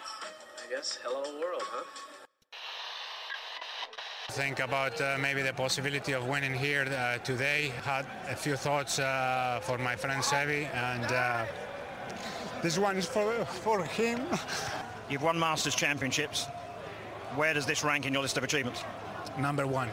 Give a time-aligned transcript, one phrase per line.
[0.00, 1.84] I guess hello world, huh?
[4.30, 7.72] Think about uh, maybe the possibility of winning here uh, today.
[7.84, 11.44] Had a few thoughts uh, for my friend Sevi, and uh,
[12.62, 14.20] this one is for for him.
[15.10, 16.46] You've won Masters Championships.
[17.34, 18.84] Where does this rank in your list of achievements?
[19.38, 19.88] Number one.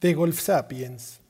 [0.00, 1.20] De Golf Sapiens.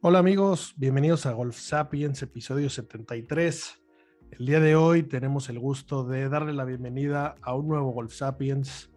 [0.00, 3.82] Hola amigos, bienvenidos a Golf Sapiens, episodio 73.
[4.30, 8.14] El día de hoy tenemos el gusto de darle la bienvenida a un nuevo Golf
[8.14, 8.90] Sapiens,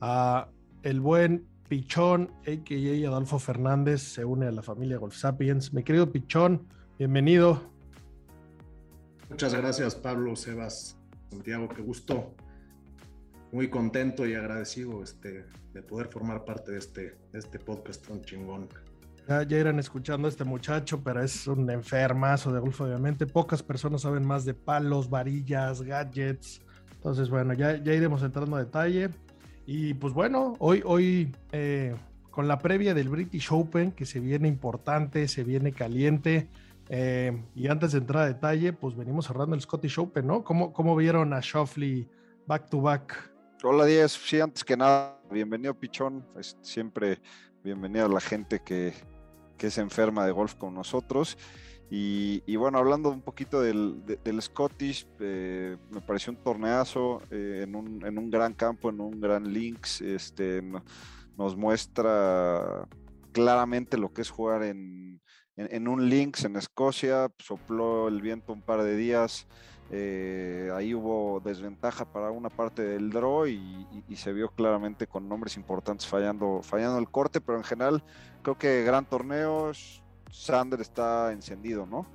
[0.00, 0.48] a
[0.82, 3.08] el buen Pichón, a.k.a.
[3.08, 5.74] Adolfo Fernández, se une a la familia Golf Sapiens.
[5.74, 7.70] Mi querido Pichón, bienvenido.
[9.28, 10.96] Muchas gracias Pablo, Sebas,
[11.30, 12.34] Santiago, qué gusto.
[13.54, 18.20] Muy contento y agradecido este, de poder formar parte de este, de este podcast tan
[18.22, 18.66] chingón.
[19.28, 23.28] Ya, ya, irán escuchando a este muchacho, pero es un enfermazo de golf, obviamente.
[23.28, 26.62] Pocas personas saben más de palos, varillas, gadgets.
[26.96, 29.10] Entonces, bueno, ya, ya iremos entrando a detalle.
[29.66, 31.94] Y pues bueno, hoy, hoy eh,
[32.32, 36.48] con la previa del British Open, que se viene importante, se viene caliente.
[36.88, 40.42] Eh, y antes de entrar a detalle, pues venimos cerrando el Scottish Open, ¿no?
[40.42, 42.08] ¿Cómo, cómo vieron a Shoffley
[42.48, 43.33] back to back?
[43.66, 44.12] Hola, Díaz.
[44.12, 46.22] Sí, antes que nada, bienvenido, Pichón.
[46.38, 47.22] Es siempre
[47.62, 48.92] bienvenido a la gente que,
[49.56, 51.38] que es enferma de golf con nosotros.
[51.88, 57.62] Y, bueno, hablando un poquito del, de, del Scottish, eh, me pareció un torneazo eh,
[57.66, 60.02] en, un, en, un, gran campo, en un gran links.
[60.02, 60.62] Este,
[61.38, 62.86] nos muestra
[63.32, 65.22] claramente lo que es jugar en,
[65.56, 67.32] en, en, un links en Escocia.
[67.38, 69.46] Sopló el viento un par de días.
[69.90, 75.56] Eh, ahí hubo desventaja para una parte del draw y, se vio claramente con nombres
[75.56, 78.02] importantes fallando, fallando el corte, pero en general
[78.42, 79.72] creo que gran torneo.
[80.30, 82.06] Sander está encendido, ¿no?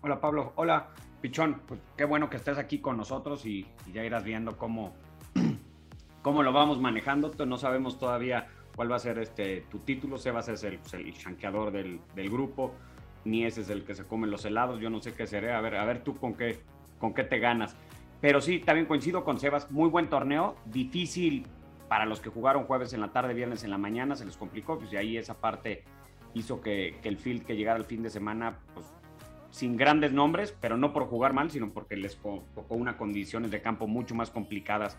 [0.00, 0.88] Hola Pablo, hola
[1.20, 4.94] Pichón, pues qué bueno que estés aquí con nosotros y, y ya irás viendo cómo,
[6.22, 7.30] cómo lo vamos manejando.
[7.46, 10.18] No sabemos todavía cuál va a ser este tu título.
[10.18, 12.74] Sebas es el, pues, el chanqueador del, del, grupo,
[13.24, 14.80] ni ese es el que se come los helados.
[14.80, 15.52] Yo no sé qué seré.
[15.52, 16.60] A ver, a ver tú con qué,
[17.02, 17.76] con qué te ganas.
[18.20, 19.72] Pero sí, también coincido con Sebas.
[19.72, 21.48] Muy buen torneo, difícil
[21.88, 24.78] para los que jugaron jueves en la tarde, viernes en la mañana, se les complicó.
[24.78, 25.82] Pues y ahí esa parte
[26.32, 28.86] hizo que, el field que llegara el fin de semana, pues
[29.50, 33.60] sin grandes nombres, pero no por jugar mal, sino porque les tocó unas condiciones de
[33.60, 34.96] campo mucho más complicadas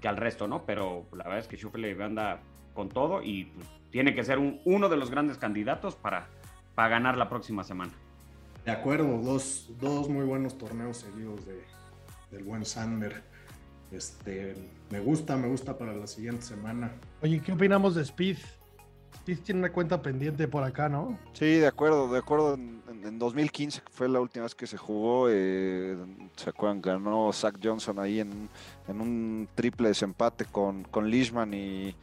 [0.00, 0.66] que al resto, ¿no?
[0.66, 2.40] Pero la verdad es que Schufele anda
[2.74, 6.26] con todo y pues, tiene que ser un, uno de los grandes candidatos para,
[6.74, 7.92] para ganar la próxima semana.
[8.64, 11.62] De acuerdo, dos, dos muy buenos torneos seguidos de,
[12.30, 13.22] del buen Sander.
[13.90, 14.54] Este,
[14.90, 16.92] me gusta, me gusta para la siguiente semana.
[17.22, 18.38] Oye, ¿qué opinamos de Speed?
[19.14, 21.18] Speed tiene una cuenta pendiente por acá, ¿no?
[21.32, 22.54] Sí, de acuerdo, de acuerdo.
[22.54, 25.28] En, en 2015 fue la última vez que se jugó.
[25.30, 25.96] Eh,
[26.36, 26.80] ¿Se acuerdan?
[26.80, 28.48] Ganó Zach Johnson ahí en,
[28.88, 31.94] en un triple desempate con, con Leishman y,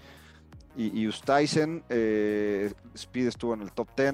[0.78, 1.84] y, y Ustaisen.
[1.90, 4.14] Eh, Speed estuvo en el top 10.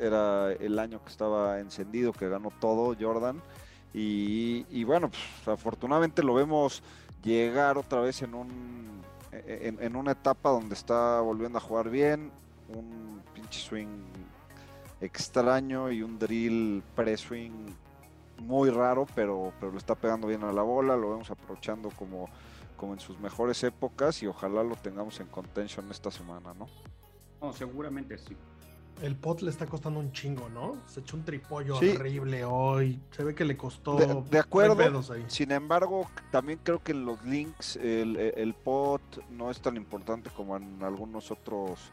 [0.00, 3.42] Era el año que estaba encendido, que ganó todo Jordan.
[3.94, 6.82] Y, bueno, pues, afortunadamente lo vemos
[7.22, 12.30] llegar otra vez en un en, una etapa donde está volviendo a jugar bien,
[12.68, 14.04] un pinche swing
[15.00, 17.66] extraño y un drill pre-swing
[18.38, 22.28] muy raro, pero, pero le está pegando bien a la bola, lo vemos aprovechando como,
[22.76, 26.66] como en sus mejores épocas y ojalá lo tengamos en contention esta semana, ¿no?
[27.40, 28.36] No, seguramente sí.
[29.02, 30.76] El pot le está costando un chingo, ¿no?
[30.86, 31.90] Se echó un tripollo sí.
[31.90, 33.00] horrible hoy.
[33.10, 33.96] Se ve que le costó.
[33.96, 35.02] De, de acuerdo.
[35.28, 40.30] Sin embargo, también creo que en los links el, el, pot no es tan importante
[40.30, 41.92] como en algunos otros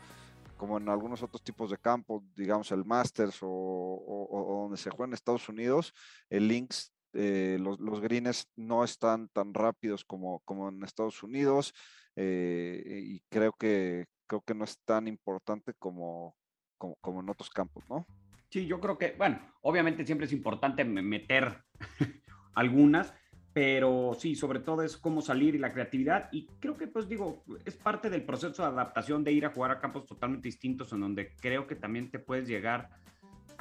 [0.57, 4.89] como en algunos otros tipos de campos, digamos el Masters o, o, o donde se
[4.89, 5.93] juega en Estados Unidos,
[6.29, 11.73] el links, eh, los, los, greens no están tan rápidos como, como en Estados Unidos
[12.15, 16.35] eh, y creo que, creo que no es tan importante como,
[16.77, 18.05] como, como, en otros campos, ¿no?
[18.49, 21.63] Sí, yo creo que, bueno, obviamente siempre es importante meter
[22.53, 23.13] algunas,
[23.53, 26.29] pero sí, sobre todo es cómo salir y la creatividad.
[26.31, 29.71] Y creo que, pues digo, es parte del proceso de adaptación de ir a jugar
[29.71, 32.89] a campos totalmente distintos, en donde creo que también te puedes llegar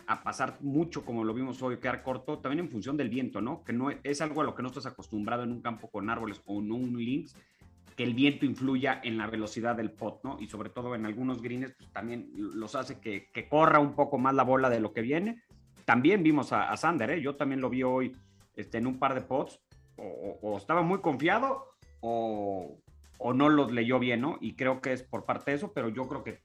[0.06, 3.62] a pasar mucho, como lo vimos hoy, quedar corto, también en función del viento, ¿no?
[3.64, 6.42] Que no es algo a lo que no estás acostumbrado en un campo con árboles
[6.44, 7.36] o no un links,
[7.96, 10.38] que el viento influya en la velocidad del pot, ¿no?
[10.40, 14.34] Y sobre todo en algunos greens, pues también los hace que, corra un poco más
[14.34, 15.42] la bola de lo que viene
[15.84, 17.20] también vimos a, Sander, ¿eh?
[17.20, 18.12] yo también lo vi hoy
[18.56, 19.60] este, en un par de pods,
[19.96, 21.66] o, estaba muy confiado
[22.00, 22.80] o,
[23.34, 24.38] no los leyó bien, ¿no?
[24.40, 26.42] Y creo que es por parte de eso, pero yo creo que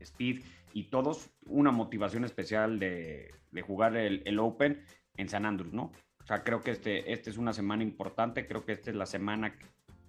[0.00, 0.42] Speed
[0.72, 3.30] y todos una motivación especial de,
[3.66, 4.82] jugar el, Open
[5.16, 5.92] en San Andrews, ¿no?
[6.22, 9.06] O sea, creo que este, este es una semana importante, creo que esta es la
[9.06, 9.56] semana,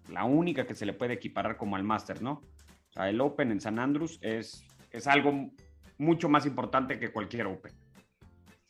[0.09, 2.41] la única que se le puede equiparar como al Master, ¿no?
[2.89, 5.51] O sea, el Open en San Andrews es, es algo
[5.97, 7.73] mucho más importante que cualquier Open.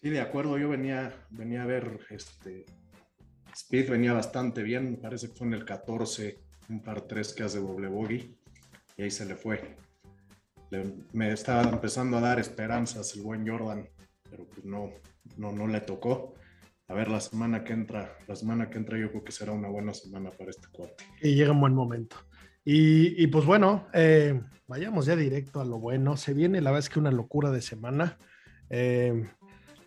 [0.02, 2.66] Sí, de acuerdo, yo venía, venía a ver, este,
[3.54, 6.40] Speed venía bastante bien, parece que fue en el 14,
[6.70, 8.38] un par 3 que hace doble bogey,
[8.98, 9.76] y ahí se le fue
[11.14, 13.88] me estaba empezando a dar esperanzas el buen Jordan,
[14.30, 14.92] pero pues no,
[15.38, 16.34] no, no le tocó.
[16.88, 19.70] A ver, la semana que entra, la semana que entra yo creo que será una
[19.70, 21.04] buena semana para este cuate.
[21.22, 22.18] Y llega un buen momento.
[22.64, 26.18] Y, pues bueno, eh, vayamos ya directo a lo bueno.
[26.18, 28.18] Se viene la vez que una locura de semana.
[28.72, 29.28] Eh,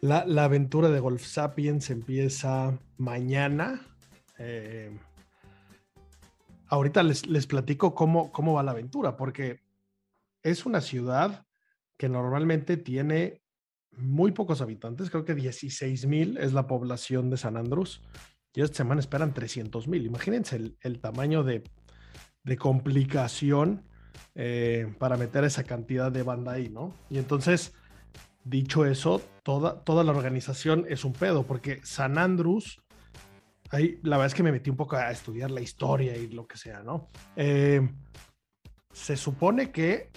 [0.01, 3.81] la, aventura de Golf Sapiens empieza mañana.
[4.39, 4.97] Eh,
[6.69, 9.61] ahorita les, les platico cómo, cómo va la aventura, porque
[10.45, 11.47] es una ciudad
[11.97, 13.43] que normalmente tiene
[13.99, 18.01] muy pocos habitantes, creo que 16 mil es la población de San Andrés,
[18.55, 20.05] y esta semana esperan 300 mil.
[20.05, 21.63] Imagínense el, tamaño de,
[22.59, 23.85] complicación
[24.35, 26.95] eh, para meter esa cantidad de banda ahí, ¿no?
[27.11, 27.75] Y entonces,
[28.45, 32.81] dicho eso, toda, toda la organización es un pedo, porque San Andrés,
[33.71, 36.47] ahí la verdad es que me metí un poco a estudiar la historia y lo
[36.47, 37.07] que sea, ¿no?
[37.37, 37.89] Eh,
[38.93, 40.11] se supone que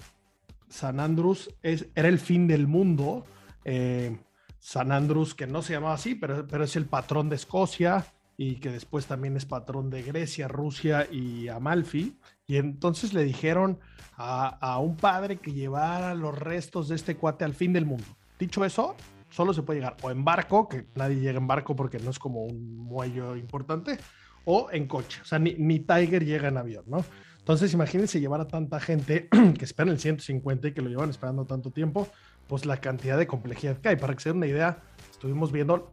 [0.68, 3.26] San Andrus es, era el fin del mundo.
[3.64, 4.18] Eh,
[4.58, 8.06] San Andrus, que no se llamaba así, pero, pero es el patrón de Escocia
[8.36, 12.16] y que después también es patrón de Grecia, Rusia y Amalfi.
[12.46, 13.78] Y entonces le dijeron
[14.16, 18.04] a, un padre que llevara los restos de este cuate al fin del mundo.
[18.38, 18.96] Dicho eso,
[19.30, 22.18] solo se puede llegar o en barco, que nadie llega en barco porque no es
[22.18, 23.98] como un muelle importante,
[24.44, 25.20] o en coche.
[25.22, 27.04] O sea, ni, Tiger llega en avión, ¿no?
[27.38, 29.28] Entonces, imagínense llevar a tanta gente
[29.58, 32.08] que esperan el 150 y que lo llevan esperando tanto tiempo,
[32.52, 33.96] pues la cantidad de complejidad que hay.
[33.96, 35.90] Para que se den una idea, estuvimos viendo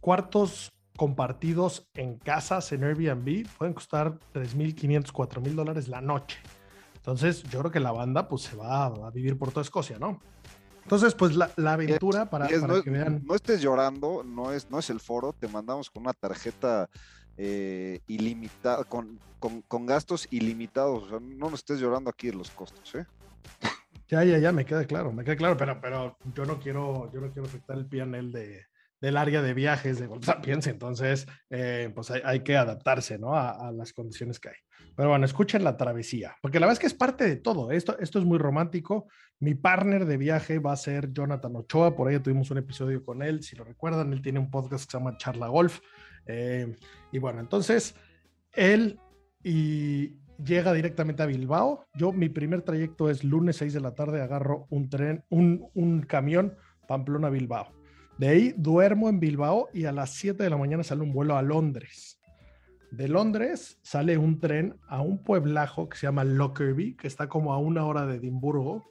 [0.00, 6.38] cuartos compartidos en casas en Airbnb pueden costar 3.500, 4.000 dólares la noche.
[6.94, 10.20] Entonces, yo creo que la banda pues se va a vivir por toda Escocia, ¿no?
[10.84, 13.24] Entonces, pues la, aventura para, que vean.
[13.26, 16.88] No estés llorando, no es, no es el foro, te mandamos con una tarjeta
[17.36, 21.10] eh, ilimitado, con, con, gastos ilimitados.
[21.20, 23.04] no nos estés llorando aquí de los costos, ¿eh?
[24.08, 27.20] Ya, ya, ya, me queda claro, me queda claro, pero, pero yo no quiero, yo
[27.20, 28.64] no quiero afectar el PNL de,
[29.00, 30.08] del área de viajes de
[30.42, 33.34] piense entonces eh, pues hay, que adaptarse, ¿no?
[33.34, 34.56] A, las condiciones que hay.
[34.96, 37.70] Pero bueno, escuchen la travesía, porque la verdad es que es parte de todo.
[37.70, 39.06] Esto, esto es muy romántico.
[39.38, 43.22] Mi partner de viaje va a ser Jonathan Ochoa, por ahí tuvimos un episodio con
[43.22, 45.80] él, si lo recuerdan, él tiene un podcast que se llama Charla Golf.
[46.26, 46.76] Eh,
[47.12, 47.94] y bueno, entonces
[48.52, 48.98] él
[49.44, 51.86] y llega directamente a Bilbao.
[51.94, 56.02] Yo, mi primer trayecto es lunes 6 de la tarde, agarro un tren, un, un
[56.02, 56.56] camión
[56.86, 57.72] Pamplona-Bilbao.
[58.18, 61.36] De ahí duermo en Bilbao y a las 7 de la mañana sale un vuelo
[61.36, 62.20] a Londres.
[62.90, 67.52] De Londres sale un tren a un pueblajo que se llama Lockerbie, que está como
[67.52, 68.90] a una hora de Edimburgo.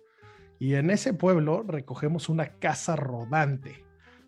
[0.59, 3.86] Y en ese pueblo recogemos una casa rodante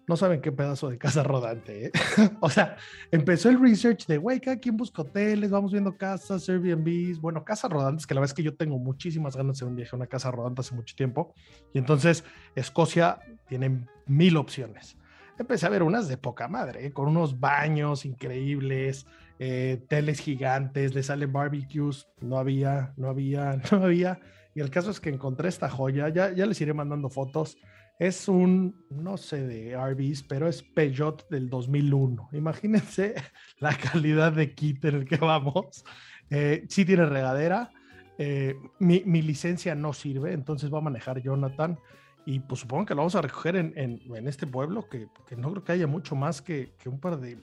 [0.10, 1.86] no saben qué pedazo de casa rodante.
[1.86, 1.92] ¿eh?
[2.42, 2.76] o sea,
[3.12, 7.72] empezó el research de, güey, cada quien busca hoteles, vamos viendo casas, Airbnbs, bueno, casas
[7.72, 10.08] rodantes, que la verdad es que yo tengo muchísimas ganas de un viaje a una
[10.08, 11.36] casa rodante hace mucho tiempo.
[11.74, 12.24] Y entonces,
[12.56, 14.98] Escocia tiene mil opciones.
[15.38, 16.92] Empecé a ver unas de poca madre, ¿eh?
[16.92, 19.06] con unos baños increíbles,
[19.38, 24.20] eh, teles gigantes, le salen barbecues, no había, no había, no había.
[24.56, 27.58] Y el caso es que encontré esta joya, ya, ya les iré mandando fotos
[28.00, 32.30] es un, no sé de RVs, pero es Peugeot del 2001.
[32.32, 33.14] Imagínense
[33.60, 35.84] la calidad de kit en el que vamos.
[36.30, 37.72] Eh, sí tiene regadera.
[38.18, 41.78] Eh, mi, licencia no sirve, entonces va a manejar Jonathan.
[42.26, 45.52] Y pues supongo que lo vamos a recoger en, en, este pueblo, que, que, no
[45.52, 47.38] creo que haya mucho más que, que, un par de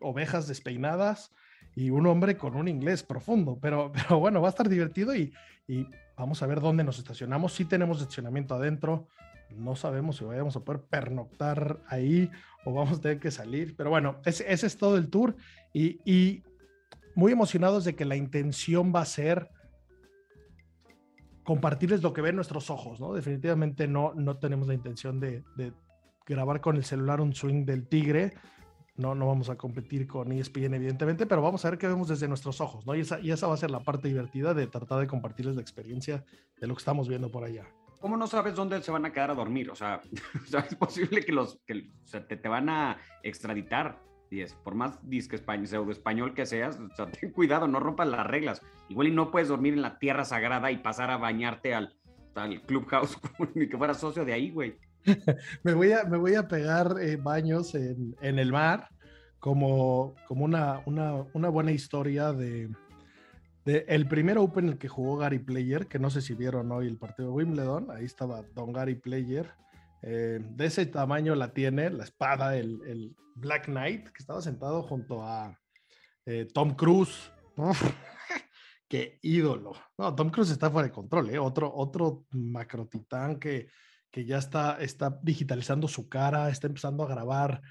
[0.00, 1.32] ovejas despeinadas
[1.76, 3.58] y un hombre con un inglés profundo.
[3.62, 5.32] Pero, pero bueno, va a estar divertido y,
[5.68, 7.52] y vamos a ver dónde nos estacionamos.
[7.52, 9.06] Sí tenemos estacionamiento adentro,
[9.56, 12.30] no sabemos si vayamos a poder pernoctar ahí
[12.64, 13.76] o vamos a tener que salir.
[13.76, 15.36] Pero bueno, ese, es todo el tour
[15.72, 16.42] y,
[17.16, 19.48] muy emocionados de que la intención va a ser
[21.44, 23.14] compartirles lo que ven nuestros ojos, ¿no?
[23.14, 25.44] Definitivamente no, no tenemos la intención de,
[26.26, 28.32] grabar con el celular un swing del tigre.
[28.96, 32.26] No, no vamos a competir con ESPN, evidentemente, pero vamos a ver qué vemos desde
[32.26, 32.94] nuestros ojos, ¿no?
[32.94, 35.62] Y esa, y esa va a ser la parte divertida de tratar de compartirles la
[35.62, 36.24] experiencia
[36.60, 37.66] de lo que estamos viendo por allá.
[38.04, 39.70] ¿Cómo no sabes dónde se van a quedar a dormir?
[39.70, 40.02] O sea,
[40.68, 41.90] es posible que los que
[42.28, 43.98] te, te van a extraditar.
[44.30, 46.78] Y es, por más disque español, pseudo español que seas,
[47.18, 48.60] ten cuidado, no rompas las reglas.
[48.90, 51.96] Igual y no puedes dormir en la tierra sagrada y pasar a bañarte al,
[52.34, 53.16] al clubhouse
[53.54, 54.76] ni que fueras socio de ahí, güey.
[55.62, 58.90] me, voy a, me voy a pegar eh, baños en, en, el mar
[59.38, 62.68] como, como una, una, una buena historia de,
[63.64, 66.86] el primer Open en el que jugó Gary Player, que no sé si vieron hoy
[66.86, 69.50] el partido de Wimbledon, ahí estaba Don Gary Player.
[70.02, 75.26] Eh, de ese tamaño la tiene, la espada, el, Black Knight, que estaba sentado junto
[75.26, 75.58] a
[76.26, 77.32] eh, Tom Cruise.
[78.88, 79.72] Qué ídolo.
[79.98, 81.38] No, Tom Cruise está fuera de control, ¿eh?
[81.38, 83.68] Otro, otro macro titán que,
[84.10, 87.62] que ya está, está digitalizando su cara, está empezando a grabar,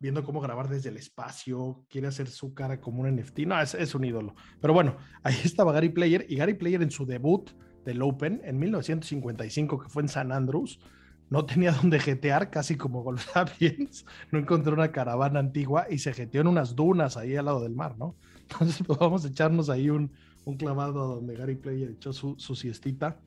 [0.00, 3.40] viendo cómo grabar desde el espacio, quiere hacer su cara como un NFT.
[3.40, 4.34] No, es, es, un ídolo.
[4.60, 7.50] Pero bueno, ahí estaba Gary Player y Gary Player en su debut
[7.84, 10.80] del Open en 1955, que fue en San Andrews,
[11.28, 16.12] no tenía donde jetear, casi como Golf Sapiens, no encontró una caravana antigua y se
[16.12, 18.16] jeteó en unas dunas ahí al lado del mar, ¿no?
[18.40, 20.12] Entonces pues, vamos a echarnos ahí un,
[20.44, 23.20] un clavado donde Gary Player echó su, su siestita.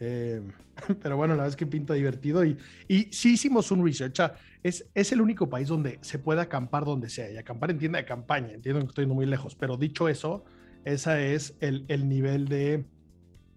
[0.00, 0.42] Eh,
[1.02, 2.58] pero bueno, la verdad es que pinta divertido y,
[2.88, 4.20] y sí hicimos un research.
[4.62, 7.98] Es, es el único país donde se puede acampar donde sea y acampar en tienda
[7.98, 8.52] de campaña.
[8.52, 10.44] Entiendo que estoy muy lejos, pero dicho eso,
[10.84, 12.84] ese es el, el nivel de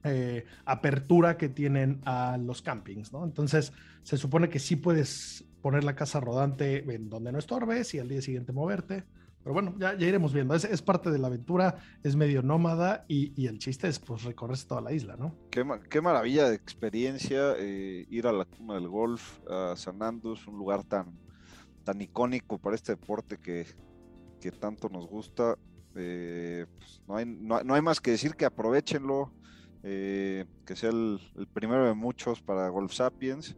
[0.04, 3.26] eh, apertura que tienen a los campings, ¿no?
[3.26, 8.00] Entonces, se supone que sí puedes poner la casa rodante en donde no estorbes y
[8.00, 9.04] al día siguiente moverte.
[9.48, 10.54] Pero bueno, ya, iremos viendo.
[10.56, 14.82] Es, parte de la aventura, es medio nómada y, el chiste es pues recorrerse toda
[14.82, 15.34] la isla, ¿no?
[15.50, 20.58] Qué, maravilla de experiencia eh, ir a la cuna del golf, a San Andrés, un
[20.58, 21.18] lugar tan,
[21.86, 23.66] tan icónico para este deporte que,
[24.60, 25.58] tanto nos gusta.
[25.96, 29.32] Eh, pues no, hay, no, hay más que decir que aprovechenlo,
[29.82, 31.22] eh, que sea el,
[31.54, 33.56] primero de muchos para Golf Sapiens.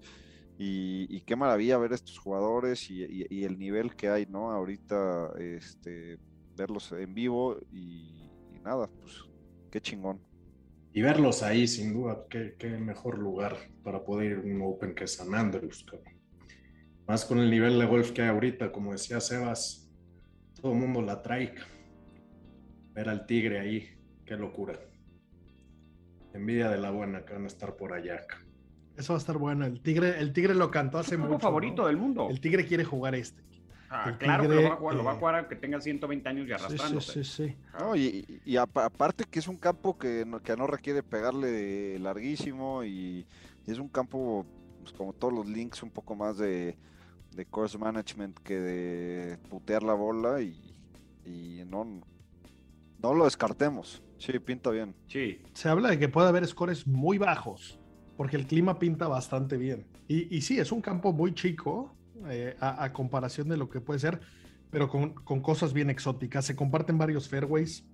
[0.62, 4.52] Y, qué maravilla ver estos jugadores y, el nivel que hay, ¿no?
[4.52, 6.20] Ahorita, este,
[6.58, 8.30] verlos en vivo y,
[8.62, 9.24] nada, pues
[9.72, 10.20] qué chingón.
[10.92, 14.94] Y verlos ahí, sin duda, qué, qué, mejor lugar para poder ir a un Open
[14.94, 16.20] que San Andrews, cabrón.
[17.08, 19.90] Más con el nivel de golf que hay ahorita, como decía Sebas,
[20.62, 21.56] todo el mundo la trae.
[22.94, 23.90] Ver al tigre ahí,
[24.26, 24.78] qué locura.
[26.34, 28.28] Envidia de la buena que van a estar por allá.
[29.00, 29.66] Eso va a estar bueno.
[29.66, 31.40] El Tigre, el tigre lo cantó hace mucho.
[31.40, 31.88] favorito ¿no?
[31.88, 32.28] del mundo.
[32.30, 33.42] El Tigre quiere jugar este.
[33.90, 35.80] Ah, claro tigre, que lo va a jugar, eh, lo va a jugar aunque tenga
[35.80, 37.24] 120 años y arrastrándose.
[37.24, 37.56] Sí, sí, sí.
[37.80, 42.84] No, y, y, aparte que es un campo que no, que no requiere pegarle larguísimo
[42.84, 43.26] y,
[43.66, 44.46] y es un campo,
[44.82, 46.78] pues, como todos los links, un poco más de,
[47.36, 50.76] de course management que de putear la bola y,
[51.26, 52.02] y no,
[53.02, 54.04] no lo descartemos.
[54.18, 54.94] Sí, pinta bien.
[55.08, 55.42] Sí.
[55.54, 57.80] Se habla de que puede haber scores muy bajos
[58.20, 59.86] porque el clima pinta bastante bien.
[60.10, 61.96] Y, y sí, es un campo muy chico
[62.30, 64.20] eh, a, comparación de lo que puede ser,
[64.70, 66.44] pero con, cosas bien exóticas.
[66.44, 67.86] Se comparten varios fairways,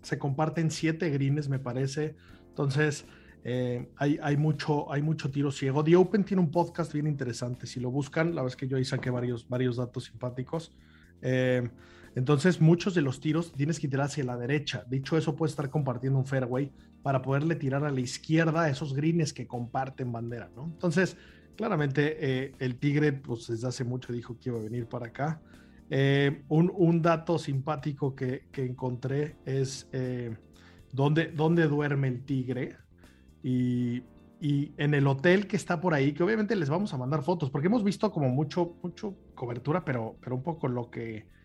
[0.00, 2.16] se comparten siete greens, me parece.
[2.48, 3.04] Entonces,
[3.44, 5.84] eh, hay, hay, mucho, hay mucho tiro ciego.
[5.84, 7.66] The Open tiene un podcast bien interesante.
[7.66, 10.72] Si lo buscan, la verdad es que yo ahí saqué varios, varios datos simpáticos.
[11.20, 11.68] Eh,
[12.18, 14.84] entonces, muchos de los tiros tienes que tirar hacia la derecha.
[14.90, 18.92] Dicho eso, puedes estar compartiendo un fairway para poderle tirar a la izquierda a esos
[18.92, 20.64] greens que comparten bandera, ¿no?
[20.64, 21.16] Entonces,
[21.54, 25.40] claramente eh, el Tigre, pues desde hace mucho dijo que iba a venir para acá.
[25.90, 30.36] Eh, un, dato simpático que, que encontré es eh,
[30.92, 32.78] dónde, dónde duerme el Tigre.
[33.44, 34.02] Y,
[34.40, 37.48] y, en el hotel que está por ahí, que obviamente les vamos a mandar fotos,
[37.48, 41.38] porque hemos visto como mucho, mucho cobertura, pero, pero un poco lo que,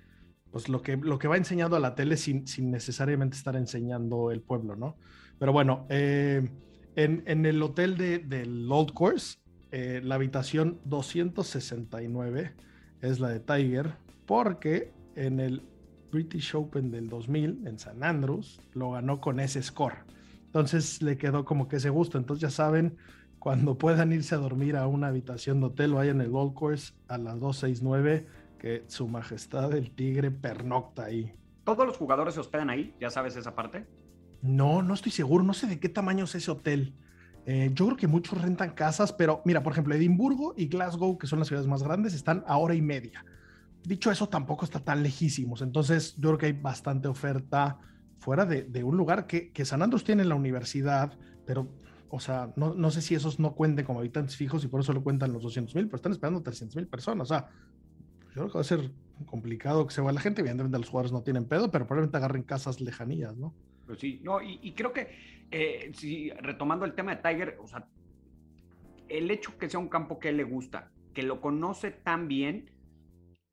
[0.54, 4.30] pues lo que, lo que va enseñando a la tele sin, sin necesariamente estar enseñando
[4.30, 4.96] el pueblo, ¿no?
[5.40, 6.48] Pero bueno, eh,
[6.96, 9.40] en, en, el hotel del de, Old Course,
[9.72, 12.54] eh, la habitación 269
[13.02, 13.96] es la de Tiger,
[14.28, 15.64] porque en el
[16.12, 20.06] British Open del 2000 en San Andrews lo ganó con ese score.
[20.46, 22.20] Entonces le quedó como que ese gusto.
[22.20, 22.96] Entonces ya saben,
[23.40, 27.18] cuando puedan irse a dormir a una habitación de hotel, vayan el Old Course a
[27.18, 28.28] las 269
[28.64, 31.34] que su majestad el tigre pernocta ahí.
[31.66, 32.96] ¿Todos los jugadores se hospedan ahí?
[32.98, 33.86] ¿Ya sabes esa parte?
[34.42, 36.96] No, no estoy seguro, no sé de qué tamaño es ese hotel.
[37.46, 41.28] Eh, yo creo que muchos rentan casas, pero mira, por ejemplo, Edimburgo y Glasgow, que
[41.28, 43.26] son las ciudades más grandes, están a hora y media.
[43.84, 45.62] Dicho eso, tampoco está tan lejísimos.
[45.62, 47.80] Entonces, yo creo que hay bastante oferta
[48.20, 51.12] fuera de, de un lugar que, que, San Andrés tiene en la universidad,
[51.46, 51.68] pero,
[52.10, 54.94] o sea, no, no, sé si esos no cuenten como habitantes fijos y por eso
[54.94, 57.30] lo cuentan los 200 mil, pero están esperando 300 mil personas.
[57.30, 57.50] O sea,
[58.34, 58.92] yo creo que va a ser
[59.28, 60.42] complicado que se vaya la gente.
[60.42, 63.54] Evidentemente, los jugadores no tienen pedo, pero probablemente agarren casas lejanías, ¿no?
[63.86, 67.88] Pues sí, no, y, creo que, eh, si, retomando el tema de Tiger, o sea,
[69.08, 72.72] el hecho que sea un campo que le gusta, que lo conoce tan bien,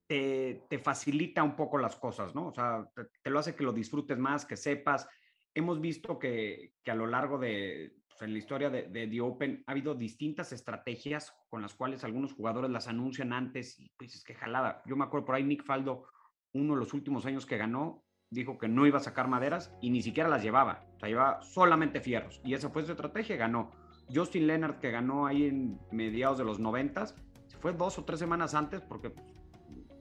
[0.06, 2.48] te, facilita un poco las cosas, ¿no?
[2.48, 2.88] O sea,
[3.22, 5.06] te, lo hace que lo disfrutes más, que sepas.
[5.54, 9.72] Hemos visto que, que a lo largo de, en la historia de, The Open ha
[9.72, 14.34] habido distintas estrategias con las cuales algunos jugadores las anuncian antes y pues es que
[14.34, 14.82] jalada.
[14.86, 16.04] Yo me acuerdo por ahí Nick Faldo,
[16.52, 19.90] uno de los últimos años que ganó, dijo que no iba a sacar maderas y
[19.90, 20.84] ni siquiera las llevaba.
[20.96, 22.40] O sea, llevaba solamente fierros.
[22.44, 23.72] Y esa fue su estrategia, ganó.
[24.12, 27.14] Justin Leonard, que ganó ahí en mediados de los noventas,
[27.46, 29.12] se fue dos o tres semanas antes porque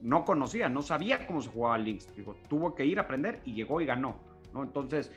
[0.00, 2.14] no conocía, no sabía cómo se jugaba Links.
[2.14, 4.20] Digo, tuvo que ir a aprender y llegó y ganó.
[4.52, 4.62] ¿no?
[4.62, 5.12] Entonces,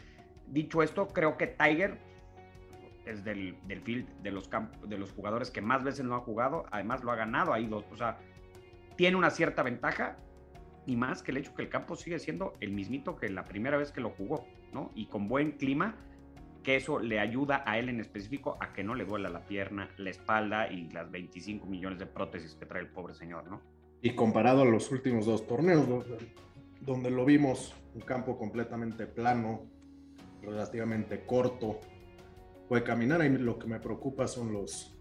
[0.48, 2.13] dicho esto, creo que Tiger
[3.06, 4.50] es del, del field de los,
[4.88, 7.86] de los jugadores que más veces no ha jugado, además lo ha ganado ahí, dos,
[7.92, 8.18] o sea,
[8.96, 10.18] tiene una cierta ventaja
[10.86, 13.78] y más que el hecho que el campo sigue siendo el mismito que la primera
[13.78, 14.92] vez que lo jugó, ¿no?
[14.96, 15.96] Y con buen clima,
[16.62, 19.90] que eso le ayuda a él en específico a que no le duela la pierna,
[19.98, 23.62] la espalda y las 25 millones de prótesis que trae el pobre señor, ¿no?
[24.02, 25.88] Y comparado a los últimos dos torneos,
[26.82, 29.62] donde lo vimos un campo completamente plano,
[30.42, 31.80] relativamente corto,
[32.68, 34.96] puede caminar, y lo que me preocupa son los,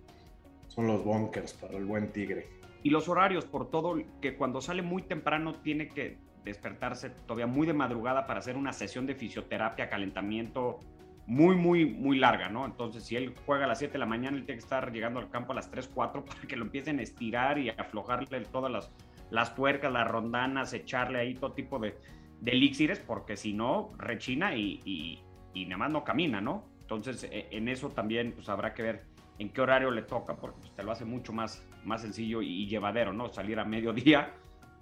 [0.69, 2.49] son los bunkers para el buen tigre.
[2.83, 7.67] Y los horarios, por todo, que cuando sale muy temprano tiene que despertarse todavía muy
[7.67, 10.81] de madrugada para hacer una sesión de fisioterapia, calentamiento
[11.27, 12.67] muy, muy, muy larga, ¿no?
[12.67, 15.21] Entonces, si él juega a las 7 de la mañana, él tiene que estar llegando
[15.21, 18.73] al campo a las 3, 4 para que lo empiecen a estirar y aflojarle todas
[18.73, 18.91] las,
[19.31, 21.97] las tuercas, las rondanas, echarle ahí todo tipo de,
[22.41, 25.23] de elixires, porque si no, rechina y, y,
[25.55, 26.65] y, nada más no camina, ¿no?
[26.97, 29.05] Entonces, e, en eso también pues, habrá que ver
[29.39, 32.67] en qué horario le toca, porque pues, te lo hace mucho más, más sencillo y,
[32.67, 33.29] llevadero, ¿no?
[33.33, 34.35] Salir a mediodía,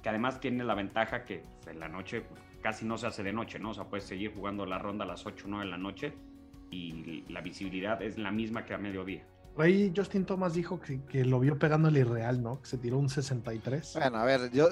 [0.03, 2.25] que además tiene la ventaja que pues, en la noche
[2.63, 3.71] casi no se hace de noche, ¿no?
[3.71, 6.13] O sea, puedes seguir jugando la ronda a las 8 o 9 de la noche
[6.71, 9.25] y la visibilidad es la misma que a mediodía.
[9.59, 12.61] Ahí Justin Thomas dijo que, que, lo vio pegando el irreal, ¿no?
[12.61, 13.97] Que se tiró un 63.
[14.01, 14.69] Bueno, a ver, yo,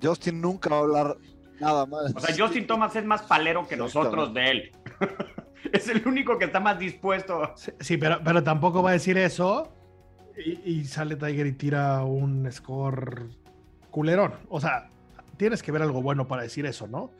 [0.00, 1.16] Justin nunca va a hablar
[1.60, 2.14] nada más.
[2.14, 4.72] O sea, Justin Thomas es más palero que nosotros de él.
[5.72, 7.54] es el único que está más dispuesto.
[7.80, 9.72] Sí, pero, pero tampoco va a decir eso
[10.36, 13.28] y, sale Tiger y tira un score
[13.90, 14.34] culerón.
[14.48, 14.90] O sea,
[15.36, 17.10] tienes que ver algo bueno para decir eso, ¿no?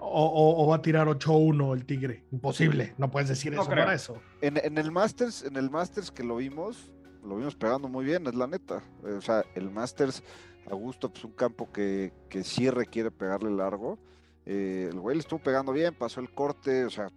[0.00, 2.24] O, va a tirar 8-1 el Tigre.
[2.30, 4.20] Imposible, no puedes decir eso para eso.
[4.40, 6.92] En, el Masters, en el Masters que lo vimos,
[7.24, 8.82] lo vimos pegando muy bien, es la neta.
[9.02, 10.22] O sea, el Masters,
[10.70, 13.98] a gusto, pues un campo que, que sí requiere pegarle largo.
[14.46, 17.10] Eh, el güey le estuvo pegando bien, pasó el corte, o sea,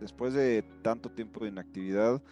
[0.00, 2.22] después de tanto tiempo de inactividad,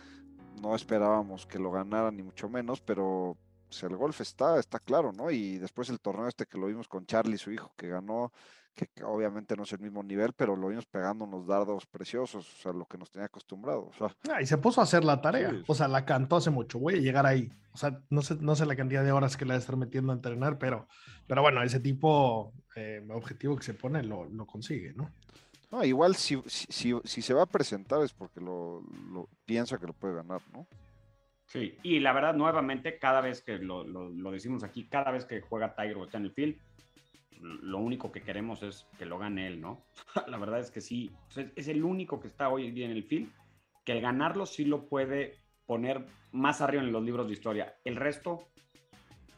[0.61, 3.37] no esperábamos que lo ganara ni mucho menos, pero
[3.69, 5.31] pues, el golf está, está claro, ¿no?
[5.31, 8.33] Y después el torneo este que lo vimos con Charlie, su hijo, que ganó,
[8.75, 12.63] que obviamente no es el mismo nivel, pero lo vimos pegando unos dardos preciosos, o
[12.63, 13.97] sea, lo que nos tenía acostumbrados.
[14.29, 16.95] Ah, y se puso a hacer la tarea, o sea, la cantó hace mucho, voy
[16.95, 17.53] a llegar ahí.
[17.73, 19.77] O sea, no sé, no sé la cantidad de horas que le va a estar
[19.77, 20.87] metiendo a entrenar, pero,
[21.27, 25.11] pero bueno, ese tipo, eh, objetivo que se pone, lo, lo consigue, ¿no?
[25.75, 28.81] No, igual si, si, se va a presentar es porque lo,
[29.45, 30.69] piensa que lo puede ganar, ¿no?
[31.47, 35.41] Sí, y la verdad, nuevamente, cada vez que lo, lo, decimos aquí, cada vez que
[35.41, 36.57] juega Tiger o está en el field,
[37.41, 39.85] lo único que queremos es que lo gane él, ¿no?
[40.29, 41.11] la verdad es que sí,
[41.57, 43.33] es el único que está hoy día en el field,
[43.85, 47.75] que el ganarlo sí lo puede poner más arriba en los libros de historia.
[47.85, 48.47] El resto,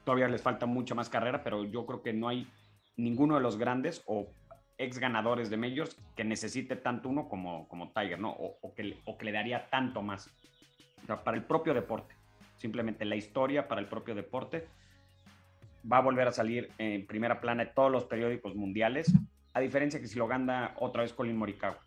[0.05, 2.47] todavía les falta mucha más carrera, pero yo creo que no hay
[2.99, 4.29] ninguno de los grandes o
[4.79, 8.31] ex ganadores de majors que necesite tanto uno como, como Tiger, ¿no?
[8.31, 10.31] O, que, o que le daría tanto más.
[11.25, 12.15] para el propio deporte.
[12.57, 14.67] Simplemente la historia para el propio deporte
[15.91, 19.13] va a volver a salir en primera plana de todos los periódicos mundiales,
[19.53, 21.79] a diferencia que si lo gana otra vez Colin Morikawa.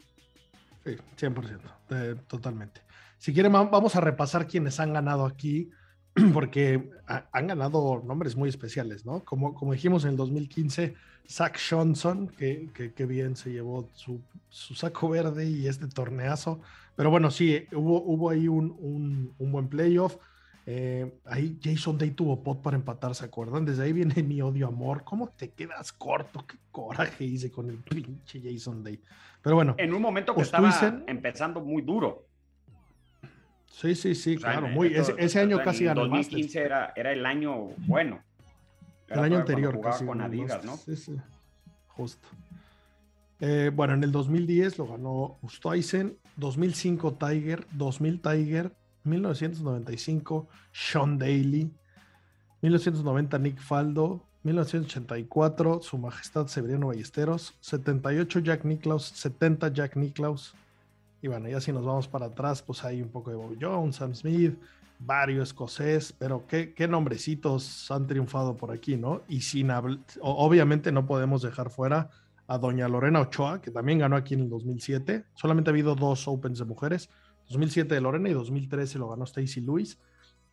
[0.86, 2.82] Sí, 100%, totalmente.
[3.18, 5.70] Si quieren, vamos a repasar quienes han ganado aquí,
[6.34, 6.90] porque
[7.32, 9.24] han ganado nombres muy especiales, ¿no?
[9.24, 10.96] Como, como dijimos en el 2015,
[11.28, 14.20] Zach Johnson, que, que, bien se llevó su,
[14.50, 16.60] su, saco verde y este torneazo.
[16.96, 20.18] Pero bueno, sí, hubo, hubo ahí un, un, un buen playoff.
[20.66, 23.66] Eh, ahí Jason Day tuvo pot para empatar, ¿se acuerdan?
[23.66, 25.04] Desde ahí viene mi odio amor.
[25.04, 26.46] ¿Cómo te quedas corto?
[26.46, 29.02] Qué coraje hice con el pinche Jason Day.
[29.42, 29.76] Pero bueno.
[29.78, 30.72] En un momento que estaba
[31.08, 32.29] empezando muy duro.
[33.72, 34.68] Sí, sí, sí, claro.
[34.68, 36.02] Muy, ese, año casi ganó.
[36.02, 38.22] 2015 era, era el año bueno.
[39.08, 40.06] El año anterior, casi.
[40.06, 40.78] Con Adidas, ¿no?
[40.78, 41.16] Sí, sí.
[41.88, 42.28] Justo.
[43.40, 51.72] Eh, bueno, en el 2010 lo ganó Ustoisen, 2005 Tiger, 2000 Tiger, 1995 Sean Daly,
[52.62, 60.54] 1990 Nick Faldo, 1984 Su Majestad Severiano Ballesteros, 78 Jack Nicklaus, 70 Jack Nicklaus,
[61.22, 63.98] Y bueno, ya si nos vamos para atrás, pues hay un poco de Bob Jones,
[63.98, 64.58] Sam Smith,
[65.00, 69.24] varios escocés, pero qué, qué nombrecitos han triunfado por aquí, ¿no?
[69.28, 69.70] Y sin
[70.22, 72.10] obviamente no podemos dejar fuera
[72.48, 75.26] a doña Lorena Ochoa, que también ganó aquí en el 2007.
[75.36, 77.10] Solamente ha habido dos Opens de mujeres,
[77.50, 80.00] 2007 de Lorena y 2013 lo ganó Stacy Lewis.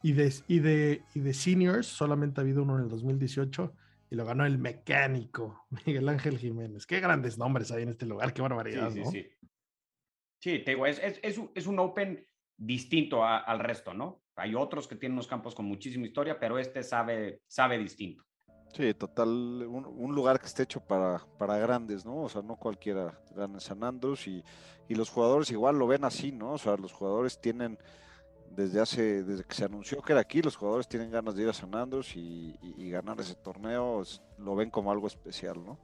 [0.03, 3.73] Y de, y, de, y de seniors solamente ha habido uno en el 2018
[4.11, 6.87] y lo ganó el mecánico Miguel Ángel Jiménez.
[6.87, 8.91] Qué grandes nombres hay en este lugar, qué barbaridad.
[8.91, 9.27] Sí, sí, sí.
[10.39, 14.23] Sí, te digo, es, es, es un Open distinto al resto, ¿no?
[14.37, 18.25] Hay otros que tienen unos campos con muchísima historia, pero este sabe, sabe distinto.
[18.75, 22.23] Sí, total, un, lugar que esté hecho para, para grandes, ¿no?
[22.23, 24.45] O sea, no cualquiera gana San Andrés y,
[24.89, 26.53] y, los jugadores igual lo ven así, ¿no?
[26.53, 27.79] O sea, los jugadores tienen,
[28.51, 31.49] desde hace, desde que se anunció que era aquí, los jugadores tienen ganas de ir
[31.49, 34.03] a San Andrés y, y ganar ese torneo,
[34.37, 35.79] lo ven como algo especial, ¿no?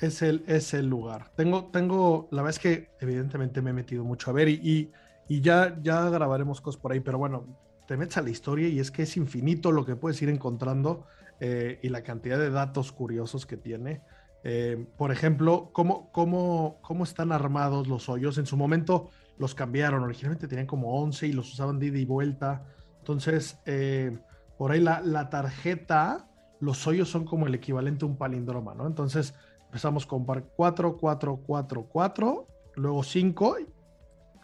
[0.00, 1.30] Es el, es el lugar.
[1.36, 4.90] Tengo, tengo, la verdad es que evidentemente me he metido mucho a ver y,
[5.28, 7.46] y ya, ya grabaremos cosas por ahí, pero bueno,
[7.86, 11.06] te metes a la historia y es que es infinito lo que puedes ir encontrando
[11.40, 14.00] eh, y la cantidad de datos curiosos que tiene.
[14.44, 18.38] Eh, por ejemplo, ¿cómo, cómo, cómo están armados los hoyos.
[18.38, 22.04] En su momento los cambiaron, originalmente tenían como 11 y los usaban de ida y
[22.04, 22.64] vuelta.
[22.98, 24.18] Entonces, eh,
[24.56, 26.28] por ahí la, la, tarjeta,
[26.60, 28.86] los hoyos son como el equivalente a un palindroma, ¿no?
[28.86, 29.34] Entonces,
[29.72, 30.52] empezamos con 4,
[30.98, 33.56] 4, 4, 4, luego 5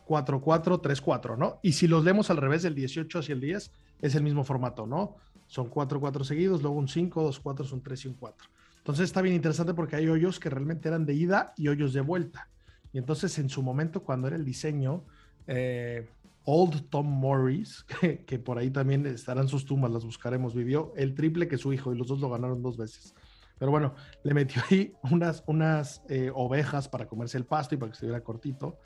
[0.07, 1.61] 4, 4, 3, 4, ¿no?
[1.63, 4.87] Y si los leemos al revés, del 18 hacia el 10, es el mismo formato,
[4.87, 5.17] ¿no?
[5.47, 8.49] Son 4, 4 seguidos, luego un 5, 2, 4, son 3 y un 4.
[8.79, 12.01] Entonces está bien interesante porque hay hoyos que realmente eran de ida y hoyos de
[12.01, 12.49] vuelta.
[12.91, 15.05] Y entonces en su momento, cuando era el diseño,
[15.47, 16.09] eh,
[16.45, 21.15] Old Tom Morris, que, que, por ahí también estarán sus tumbas, las buscaremos, vivió el
[21.15, 23.15] triple que su hijo y los dos lo ganaron dos veces.
[23.59, 27.91] Pero bueno, le metió ahí unas, unas eh, ovejas para comerse el pasto y para
[27.91, 28.79] que estuviera cortito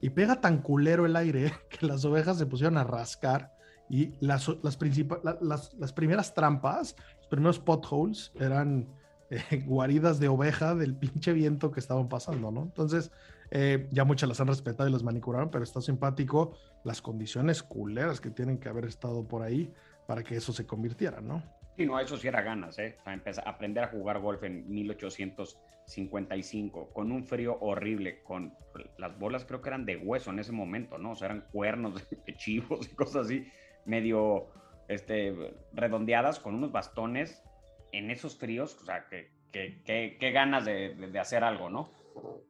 [0.00, 3.54] y pega tan culero el aire que las ovejas se pusieron a rascar
[3.88, 4.78] y las, las,
[5.40, 8.88] las, las primeras trampas, los primeros potholes eran
[9.30, 12.62] eh, guaridas de oveja del pinche viento que estaban pasando, ¿no?
[12.62, 13.10] Entonces,
[13.50, 18.20] eh, ya muchas las han respetado y las manicuraron, pero está simpático las condiciones culeras
[18.20, 19.72] que tienen que haber estado por ahí
[20.06, 21.42] para que eso se convirtiera, ¿no?
[21.76, 22.96] Sí, no, eso sí era ganas, ¿eh?
[23.04, 28.54] O empezar, aprender a jugar golf en 1855, con un frío horrible, con
[28.98, 31.10] las bolas creo que eran de hueso en ese momento, ¿no?
[31.12, 33.48] O sea, eran cuernos de chivos y cosas así,
[33.84, 34.46] medio
[34.88, 35.34] este,
[35.72, 37.42] redondeadas, con unos bastones
[37.92, 41.90] en esos fríos, o sea, que, que, ganas de, de, hacer algo, ¿no?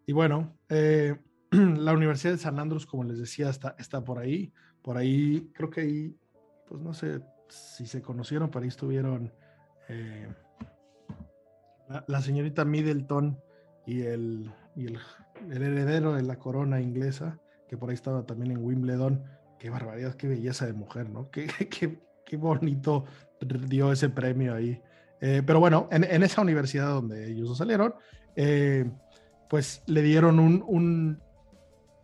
[0.07, 1.17] Y bueno, eh,
[1.51, 5.71] la Universidad de San Andrés, como les decía, está, está por ahí, por ahí, creo
[5.71, 6.17] que ahí,
[6.67, 9.33] pues no sé, si se conocieron, por ahí estuvieron
[9.89, 10.29] eh,
[12.07, 13.41] la, señorita Middleton
[13.87, 14.99] y, el, el,
[15.51, 19.25] heredero de la corona inglesa, que por ahí estaba también en Wimbledon.
[19.59, 21.31] Qué barbaridad, qué belleza de mujer, ¿no?
[21.31, 23.05] Qué, qué, qué bonito
[23.41, 24.81] dio ese premio ahí.
[25.21, 27.95] Eh, pero bueno, en, en, esa universidad donde ellos salieron,
[28.37, 28.91] eh,
[29.49, 31.23] pues le dieron un, un,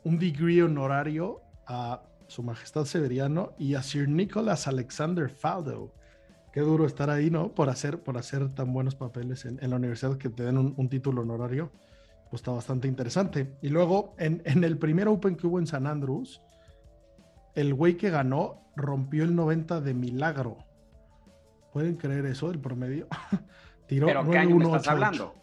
[0.04, 5.92] un degree honorario a su Majestad Severiano y a Sir Nicholas Alexander Faldo.
[6.52, 7.52] Qué duro estar ahí, ¿no?
[7.54, 11.22] Por hacer, por hacer tan buenos papeles en, la universidad que te den un, título
[11.22, 11.72] honorario.
[12.30, 13.56] Pues está bastante interesante.
[13.62, 16.40] Y luego, en, en, el primer Open que hubo en San Andrews,
[17.54, 20.58] el güey que ganó rompió el 90 de milagro.
[21.72, 23.08] ¿Pueden creer eso, el promedio?
[23.88, 25.34] Tiró ¿Pero qué año me estás hablando?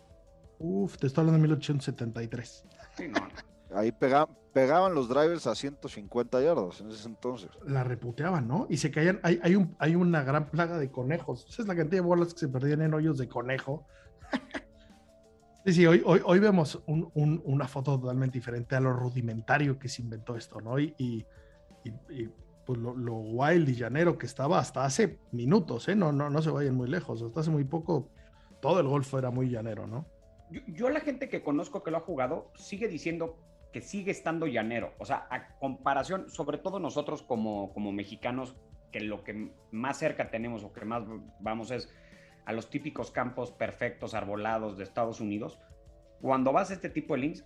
[0.59, 2.65] Uf, te estoy hablando de 1873.
[2.95, 3.27] Sí, no.
[3.75, 7.51] Ahí pega, pegaban los drivers a 150 yardas en ese entonces.
[7.63, 8.65] La reputeaban, ¿no?
[8.71, 9.19] Y se caían.
[9.21, 11.45] Hay, hay, un, hay una gran plaga de conejos.
[11.47, 13.85] Esa es la cantidad de bolas que se perdían en hoyos de conejo.
[15.63, 20.01] sí, sí, hoy, hoy, hoy vemos una foto totalmente diferente a lo rudimentario que se
[20.01, 20.79] inventó esto, ¿no?
[20.79, 21.23] Y, y,
[22.65, 25.95] pues lo, wild y llanero que estaba hasta hace minutos, ¿eh?
[25.95, 27.21] No, no, no se vayan muy lejos.
[27.21, 28.09] Hasta hace muy poco
[28.59, 30.07] todo el golfo era muy llanero, ¿no?
[30.49, 33.37] Yo, yo, la gente que conozco que lo ha jugado sigue diciendo
[33.71, 34.93] que sigue estando llanero.
[34.99, 38.55] O sea, a comparación, sobre todo nosotros como, como mexicanos,
[38.91, 41.03] que lo que más cerca tenemos o que más
[41.39, 41.89] vamos es
[42.45, 45.59] a los típicos campos perfectos, arbolados de Estados Unidos,
[46.21, 47.45] cuando vas a este tipo de links,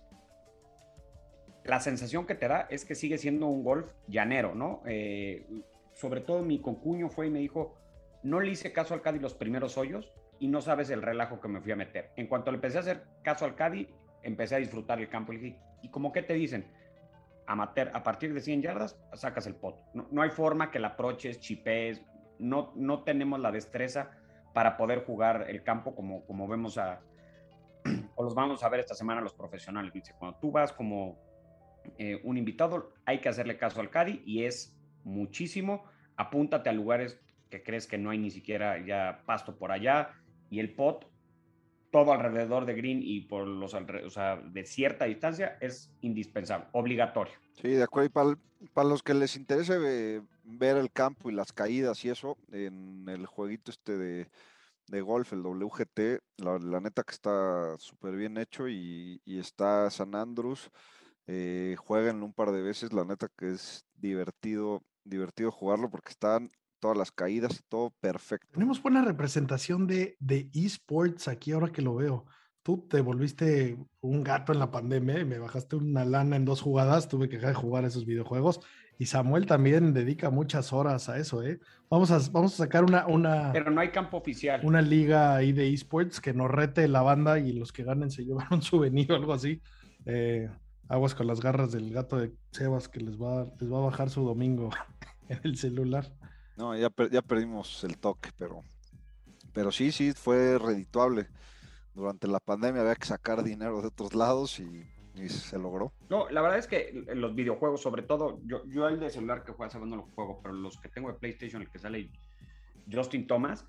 [1.64, 4.82] la sensación que te da es que sigue siendo un golf llanero, ¿no?
[4.86, 5.46] Eh,
[5.92, 7.76] sobre todo mi concuño fue y me dijo,
[8.22, 11.48] no le hice caso al Caddy los primeros hoyos y no sabes el relajo que
[11.48, 12.10] me fui a meter.
[12.16, 13.88] En cuanto le empecé a hacer caso al Caddy,
[14.22, 16.66] empecé a disfrutar el campo y ¿y como que te dicen?
[17.46, 19.76] Amateur, a partir de 100 yardas sacas el pot.
[19.94, 22.02] No, hay forma que la aproches, chipees,
[22.38, 24.10] no, no tenemos la destreza
[24.54, 27.00] para poder jugar el campo como, como vemos a,
[28.14, 29.92] o los vamos a ver esta semana los profesionales.
[29.92, 31.18] Dice, cuando tú vas como
[31.98, 35.84] eh, un invitado, hay que hacerle caso al Cadi y es muchísimo.
[36.16, 40.14] Apúntate a lugares que crees que no hay ni siquiera ya pasto por allá
[40.48, 41.11] y el pot,
[41.92, 47.34] todo alrededor de Green y por los o de cierta distancia es indispensable, obligatorio.
[47.52, 48.38] Sí, de acuerdo.
[48.60, 52.38] Y para, los que les interese eh, ver el campo y las caídas y eso,
[52.50, 54.30] en el jueguito este de,
[54.88, 60.70] de golf, el WGT, la, neta que está súper bien hecho y, está San Andrews.
[61.26, 66.50] Eh, juegan un par de veces, la neta que es divertido, divertido jugarlo porque están
[66.82, 68.48] todas las caídas y todo perfecto.
[68.52, 72.26] Tenemos buena representación de, de esports aquí ahora que lo veo.
[72.64, 76.60] Tú te volviste un gato en la pandemia y me bajaste una lana en dos
[76.60, 78.60] jugadas, tuve que dejar de jugar esos videojuegos
[78.98, 81.60] y Samuel también dedica muchas horas a eso, ¿eh?
[81.88, 83.52] Vamos a, vamos a sacar una, una...
[83.52, 84.60] Pero no hay campo oficial.
[84.64, 88.24] Una liga ahí de esports que nos rete la banda y los que ganen se
[88.26, 89.60] llevan un souvenir o algo así.
[90.04, 90.48] Eh,
[90.88, 94.10] aguas con las garras del gato de Sebas que les va, les va a bajar
[94.10, 94.70] su domingo
[95.28, 96.12] en el celular.
[96.62, 98.62] No, ya, perdimos el toque, pero,
[99.52, 101.26] pero sí, sí, fue redituable.
[101.92, 104.86] Durante la pandemia había que sacar dinero de otros lados y,
[105.28, 105.92] se logró.
[106.08, 109.50] No, la verdad es que los videojuegos, sobre todo, yo, yo el de celular que
[109.50, 112.12] juega sabiendo no lo juego, pero los que tengo de PlayStation, el que sale
[112.90, 113.66] Justin Thomas,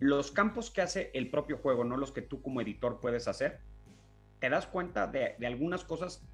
[0.00, 3.60] los campos que hace el propio juego, no los que tú como editor puedes hacer,
[4.40, 6.26] te das cuenta de, de algunas cosas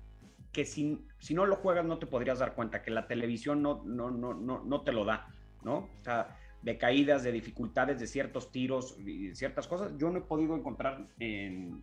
[0.51, 3.83] que si, si, no lo juegas no te podrías dar cuenta, que la televisión no,
[3.85, 5.29] no, no, no, no te lo da.
[5.63, 5.89] ¿No?
[6.01, 8.97] O sea, de caídas, de dificultades, de ciertos tiros
[9.35, 9.93] ciertas cosas.
[9.97, 11.83] Yo no he podido encontrar en,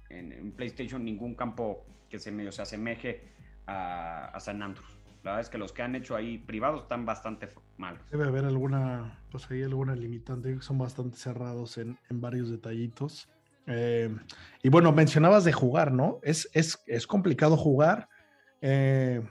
[0.56, 3.24] PlayStation ningún campo que se medio se asemeje
[3.66, 4.88] a, San Andreas.
[5.24, 8.02] La verdad es que los que han hecho ahí privados están bastante malos.
[8.12, 13.28] Debe haber alguna, pues ahí alguna limitante, son bastante cerrados en, varios detallitos.
[13.66, 14.16] Eh,
[14.64, 16.20] y bueno, mencionabas de jugar, ¿no?
[16.24, 18.08] Es, es, es complicado jugar.
[18.62, 19.22] Eh,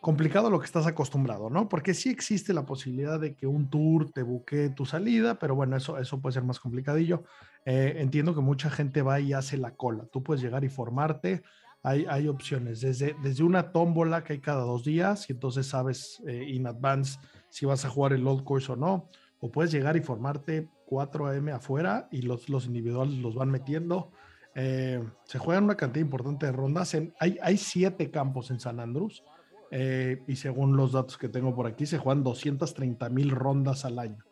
[0.00, 1.68] complicado lo que estás acostumbrado, ¿no?
[1.68, 5.76] Porque sí existe la posibilidad de que un tour te buque tu salida, pero bueno,
[5.76, 7.24] eso, eso puede ser más complicadillo.
[7.66, 10.06] Eh, entiendo que mucha gente va y hace la cola.
[10.10, 11.42] Tú puedes llegar y formarte.
[11.82, 16.22] Hay, hay opciones, desde, desde una tómbola que hay cada dos días y entonces sabes
[16.26, 19.08] eh, in advance si vas a jugar el old course o no,
[19.38, 24.12] o puedes llegar y formarte 4 AM afuera y los, los individuales los van metiendo.
[24.54, 26.94] Eh, se juegan una cantidad importante de rondas.
[27.18, 29.22] Hay, hay siete campos en San Andrés
[29.70, 33.98] eh, y según los datos que tengo por aquí, se juegan 230 mil rondas al
[33.98, 34.24] año,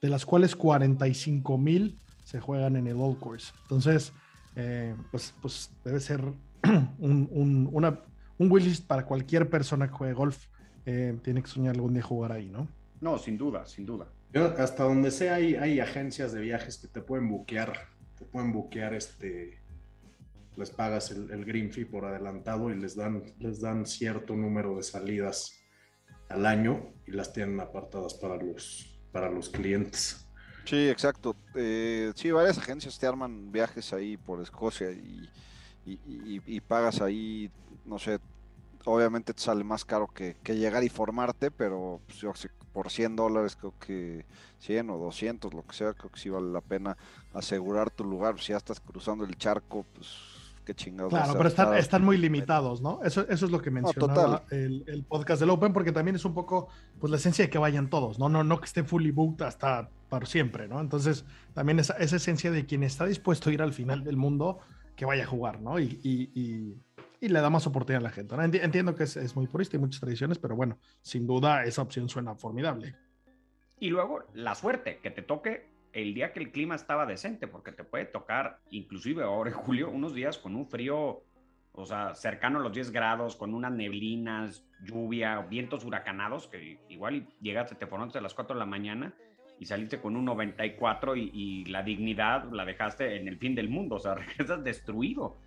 [0.00, 3.52] de las cuales 45 mil se juegan en el Old Course.
[3.62, 4.12] Entonces,
[4.56, 6.20] eh, pues, pues debe ser
[6.98, 8.00] un, un, una,
[8.38, 10.46] un wishlist para cualquier persona que juegue golf.
[10.84, 12.68] Eh, tiene que soñar algún día jugar ahí, ¿no?
[13.00, 14.08] No, sin duda, sin duda.
[14.58, 17.72] hasta donde sea, hay, hay agencias de viajes que te pueden buquear,
[18.18, 19.61] te pueden buquear este
[20.56, 24.82] les pagas el, green fee por adelantado y les dan, les dan cierto número de
[24.82, 25.58] salidas
[26.28, 30.26] al año y las tienen apartadas para los, para los clientes.
[30.64, 31.36] Sí, exacto.
[31.54, 35.28] Eh, sí, varias agencias te arman viajes ahí por Escocia y,
[35.84, 37.50] y, pagas ahí,
[37.84, 38.20] no sé,
[38.84, 42.32] obviamente te sale más caro que, llegar y formarte, pero pues, yo
[42.72, 44.24] por 100 dólares creo que
[44.60, 46.96] 100 o 200, lo que sea, creo que sí vale la pena
[47.34, 48.40] asegurar tu lugar.
[48.40, 50.31] Si ya estás cruzando el charco, pues
[50.64, 51.12] qué chingados.
[51.12, 53.00] Claro, pero están, están, muy limitados, ¿no?
[53.02, 56.34] Eso, eso es lo que mencionaba el, el, podcast del Open, porque también es un
[56.34, 56.68] poco,
[57.00, 58.28] pues la esencia de que vayan todos, ¿no?
[58.28, 60.80] No, no que esté fully booked hasta para siempre, ¿no?
[60.80, 64.58] Entonces, también esa, esa esencia de quien está dispuesto a ir al final del mundo,
[64.96, 65.78] que vaya a jugar, ¿no?
[65.78, 66.76] Y, y, y,
[67.20, 68.36] y le da más oportunidad a la gente.
[68.36, 68.42] ¿no?
[68.42, 72.08] Entiendo que es, es muy purista y muchas tradiciones, pero bueno, sin duda esa opción
[72.08, 72.94] suena formidable.
[73.78, 77.72] Y luego la suerte, que te toque el día que el clima estaba decente, porque
[77.72, 81.22] te puede tocar, inclusive ahora en julio, unos días con un frío,
[81.72, 87.26] o sea, cercano a los 10 grados, con unas neblinas, lluvia, vientos huracanados, que igual
[87.40, 89.14] llegaste, te formaste a las 4 de la mañana
[89.58, 93.68] y saliste con un 94 y, y la dignidad la dejaste en el fin del
[93.68, 95.38] mundo, o sea, regresas destruido.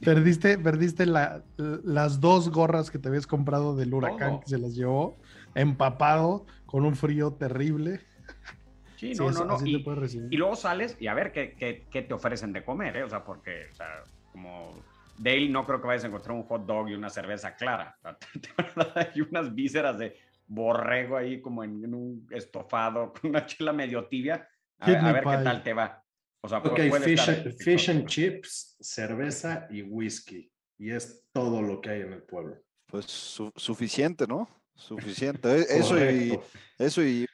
[0.00, 5.16] Perdiste, perdiste las dos gorras que te habías comprado del huracán que se las llevó,
[5.54, 8.00] empapado, con un frío terrible.
[9.00, 9.66] Sí, no, no, no.
[9.66, 11.54] Y, luego sales y a ver qué,
[11.90, 13.02] qué, te ofrecen de comer, ¿eh?
[13.02, 14.74] O sea, porque, o sea, como
[15.16, 17.98] Dale, no creo que vayas a encontrar un hot dog y una cerveza clara.
[18.94, 24.46] Hay unas vísceras de borrego ahí como en, un estofado con una chela medio tibia.
[24.78, 26.04] A, ver, qué tal te va.
[26.42, 26.78] O sea, ok,
[27.58, 30.50] fish, and chips, cerveza y whisky.
[30.78, 32.58] Y es todo lo que hay en el pueblo.
[32.86, 34.46] Pues suficiente, ¿no?
[34.74, 35.48] Suficiente.
[35.70, 36.38] E, eso y,
[36.78, 37.26] eso y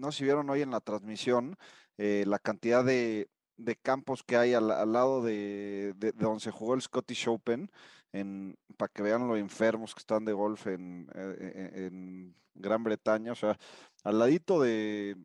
[0.00, 1.56] no si vieron hoy en la transmisión
[1.98, 3.28] eh, la cantidad de,
[3.82, 7.70] campos que hay al, lado de, donde se jugó el Scottish Open.
[8.12, 13.32] en, para que vean lo enfermos que están de golf en, eh, en Gran Bretaña.
[13.32, 13.58] O sea,
[14.02, 15.16] al ladito de,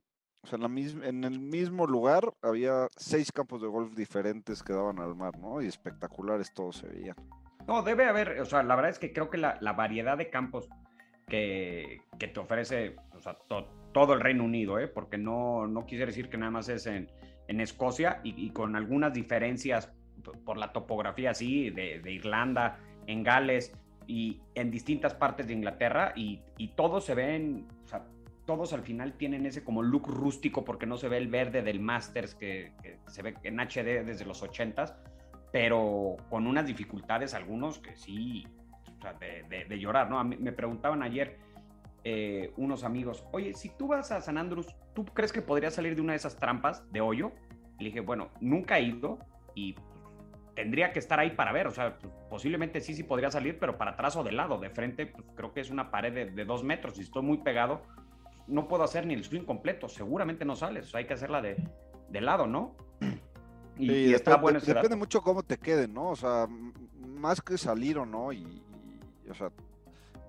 [0.45, 4.73] o sea, en, la en el mismo lugar había seis campos de golf diferentes que
[4.73, 5.61] daban al mar, ¿no?
[5.61, 7.15] Y espectaculares todos se veían.
[7.67, 10.69] No, debe haber, o sea, la verdad es que creo que la, variedad de campos
[11.27, 13.35] que, te ofrece o sea,
[13.95, 14.89] todo el Reino Unido, ¿eh?
[14.89, 17.09] porque no, no quisiera decir que nada más es en,
[17.47, 19.89] en Escocia y, con algunas diferencias
[20.43, 22.77] por la topografía así, de, de, Irlanda,
[23.07, 23.71] en Gales
[24.05, 28.05] y en distintas partes de Inglaterra y, y todos se ven, o sea,
[28.45, 31.79] todos al final tienen ese como look rústico porque no se ve el verde del
[31.79, 32.73] Masters que,
[33.07, 34.93] se ve en HD desde los 80s,
[35.53, 38.45] pero con unas dificultades algunos que sí,
[38.97, 40.21] o sea, de, llorar, ¿no?
[40.21, 41.45] me preguntaban ayer
[42.07, 45.95] eh, unos amigos, oye, si tú vas a San Andrés, ¿tú crees que podrías salir
[45.95, 47.31] de una de esas trampas de hoyo?
[47.79, 49.17] Le dije, bueno, nunca he ido
[49.55, 49.75] y
[50.53, 53.79] tendría que estar ahí para ver, o sea, pues, posiblemente sí, sí podría salir, pero
[53.79, 56.45] para atrás o de lado, de frente, pues, creo que es una pared de, de
[56.45, 57.81] dos metros, y estoy muy pegado,
[58.45, 61.57] no puedo hacer ni el swing completo, seguramente no sales, hay que hacerla de,
[62.09, 62.75] de lado, ¿no?
[63.77, 66.11] Y, está bueno Depende mucho cómo te queden, ¿no?
[66.11, 68.63] O sea, más que salir o no, y,
[69.29, 69.51] o sea,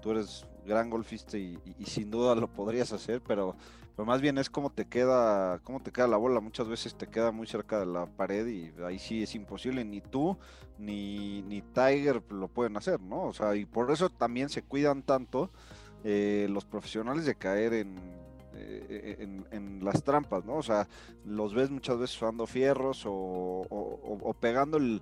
[0.03, 3.57] tú eres gran golfista y, sin duda lo podrías hacer, pero,
[3.94, 6.40] pero más bien es cómo te queda, cómo te queda la bola.
[6.40, 9.85] Muchas veces te queda muy cerca de la pared y ahí sí es imposible.
[9.85, 10.37] Ni tú
[10.79, 13.22] ni, ni Tiger lo pueden hacer, ¿no?
[13.24, 15.50] O sea, y por eso también se cuidan tanto
[16.05, 17.96] eh, los profesionales de caer en,
[18.55, 19.16] eh,
[19.50, 20.57] en, las trampas, ¿no?
[20.57, 20.88] O sea,
[21.24, 25.00] los ves muchas veces usando fierros o, pegando el,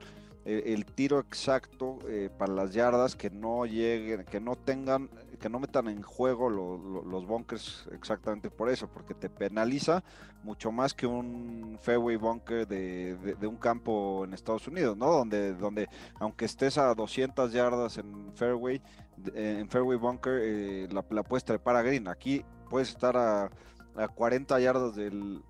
[0.94, 5.08] tiro exacto eh, para las yardas que no lleguen, que no tengan,
[5.44, 10.02] que no metan en juego los bunkers exactamente por eso, porque te penaliza
[10.42, 15.12] mucho más que un fairway bunker de, un campo en Estados Unidos, ¿no?
[15.12, 15.86] Donde, donde
[16.18, 18.80] aunque estés a 200 yardas en fairway,
[19.34, 22.08] en Fairway Bunker eh, la, puedes trepar a green.
[22.08, 23.50] Aquí puedes estar a,
[24.14, 25.42] 40 yardas del,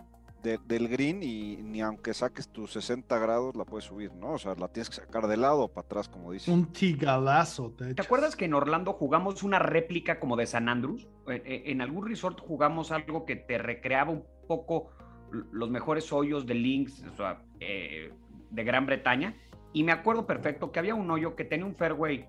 [0.44, 4.32] del green y ni aunque saques tus 60 grados la puedes subir, ¿no?
[4.32, 6.50] O sea, la tienes que sacar de lado o para atrás, como dice.
[6.50, 7.72] Un tigalazo.
[7.72, 11.08] Te, acuerdas que en Orlando jugamos una réplica como de San Andrews?
[11.26, 14.90] En, algún resort jugamos algo que te recreaba un poco
[15.30, 18.12] los mejores hoyos de links, o sea, eh,
[18.50, 19.34] de Gran Bretaña.
[19.72, 22.28] Y me acuerdo perfecto que había un hoyo que tenía un fairway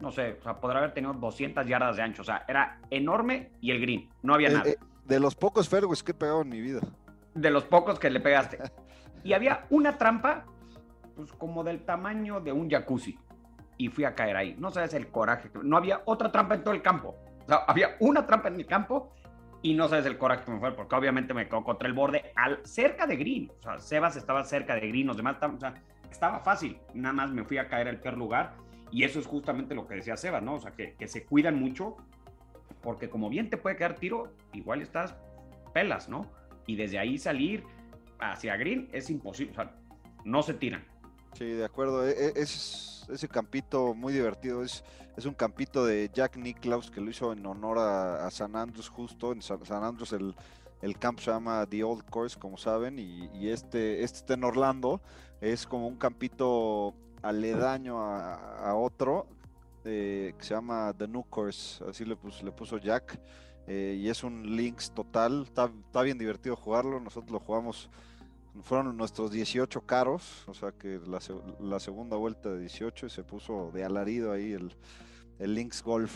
[0.00, 3.52] no sé, o sea, podrá haber tenido 200 yardas de ancho, o sea, era enorme
[3.60, 4.68] y el green, no había nada.
[4.68, 6.80] Eh, de los pocos fairways que he pegado en mi vida.
[7.34, 8.58] De los pocos que le pegaste.
[9.24, 10.46] y había una trampa,
[11.16, 13.18] pues como del tamaño de un jacuzzi.
[13.78, 14.56] Y fui a caer ahí.
[14.58, 15.50] No sabes el coraje.
[15.62, 17.16] No había otra trampa en todo el campo.
[17.44, 19.12] O sea, había una trampa en mi campo
[19.62, 22.32] y no sabes el coraje que me fue, porque obviamente me quedó contra el borde
[22.34, 23.50] al, cerca de green.
[23.58, 25.74] O sea, Sebas estaba cerca de green, los demás, o sea,
[26.10, 26.78] estaba fácil.
[26.94, 28.54] Nada más me fui a caer al peor lugar
[28.90, 30.54] y eso es justamente lo que decía Seba, ¿no?
[30.54, 31.96] O sea, que, se cuidan mucho,
[32.82, 35.16] porque como bien te puede quedar tiro, igual estás
[35.72, 36.30] pelas, ¿no?
[36.66, 37.64] Y desde ahí salir
[38.18, 39.74] hacia Green es imposible, o sea,
[40.24, 40.84] no se tiran.
[41.34, 42.06] Sí, de acuerdo.
[42.06, 44.62] E, e, es, ese campito muy divertido.
[44.62, 44.84] Es,
[45.16, 49.32] es un campito de Jack Nicklaus que lo hizo en honor a, San Andrews, justo.
[49.32, 50.34] En San, Andrews el,
[50.80, 55.00] el campo se llama The Old Course, como saben, y, este, este está en Orlando.
[55.40, 59.26] Es como un campito aledaño a, otro
[59.84, 63.18] eh, que se llama The New Course, así le puso, le puso Jack.
[63.66, 67.90] Eh, y es un links total, está, bien divertido jugarlo, nosotros lo jugamos,
[68.62, 73.70] fueron nuestros 18 caros, o sea que la, segunda vuelta de 18 y se puso
[73.72, 74.74] de alarido ahí el,
[75.38, 76.12] el links golf.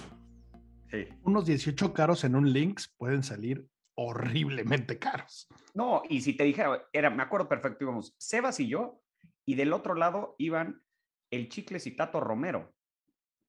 [1.22, 5.48] Unos 18 caros en un links pueden salir horriblemente caros.
[5.74, 9.00] No, y si te dijera, era, me acuerdo perfecto, íbamos Sebas y yo,
[9.46, 10.82] y del otro lado iban
[11.30, 12.75] el chicle Citato Romero,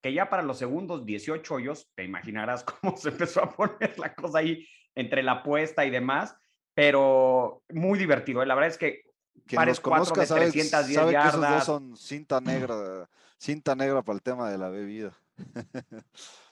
[0.08, 4.16] que ya para los segundos 18 hoyos, te imaginarás cómo se empezó a poner la
[4.16, 4.66] cosa ahí
[4.96, 6.34] entre la apuesta y demás,
[6.74, 8.42] pero muy divertido.
[8.42, 8.46] ¿eh?
[8.46, 9.04] La verdad es que
[9.54, 11.34] pares cuatro de 310 sabe yardas.
[11.34, 15.12] Que esos dos son cinta negra, cinta negra para el tema de la bebida.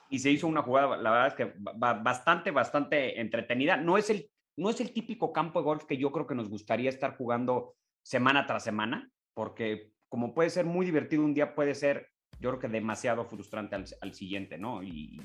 [0.10, 3.78] y se hizo una jugada, la verdad es que bastante, bastante entretenida.
[3.78, 6.50] No es el, no es el típico campo de golf que yo creo que nos
[6.50, 11.74] gustaría estar jugando semana tras semana, porque como puede ser muy divertido un día, puede
[11.74, 12.10] ser,
[12.40, 14.84] yo creo que demasiado frustrante al, siguiente, ¿no?
[14.84, 15.22] Y,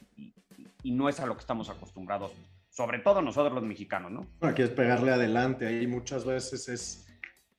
[0.84, 2.32] no es a lo que estamos acostumbrados,
[2.70, 4.26] sobre todo nosotros los mexicanos, ¿no?
[4.40, 7.06] Aquí es pegarle adelante, ahí muchas veces es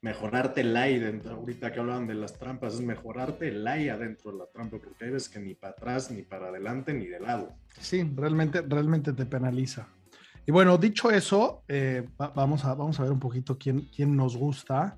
[0.02, 4.32] mejorarte el aire dentro, ahorita que hablaban de las trampas, es mejorarte el aire adentro
[4.32, 7.20] de la trampa, porque hay veces que ni para atrás, ni para adelante, ni de
[7.20, 7.54] lado.
[7.80, 9.88] Sí, realmente, realmente te penaliza.
[10.46, 14.36] Y bueno, dicho eso, eh, vamos, a, vamos a ver un poquito quién, quién nos
[14.36, 14.98] gusta.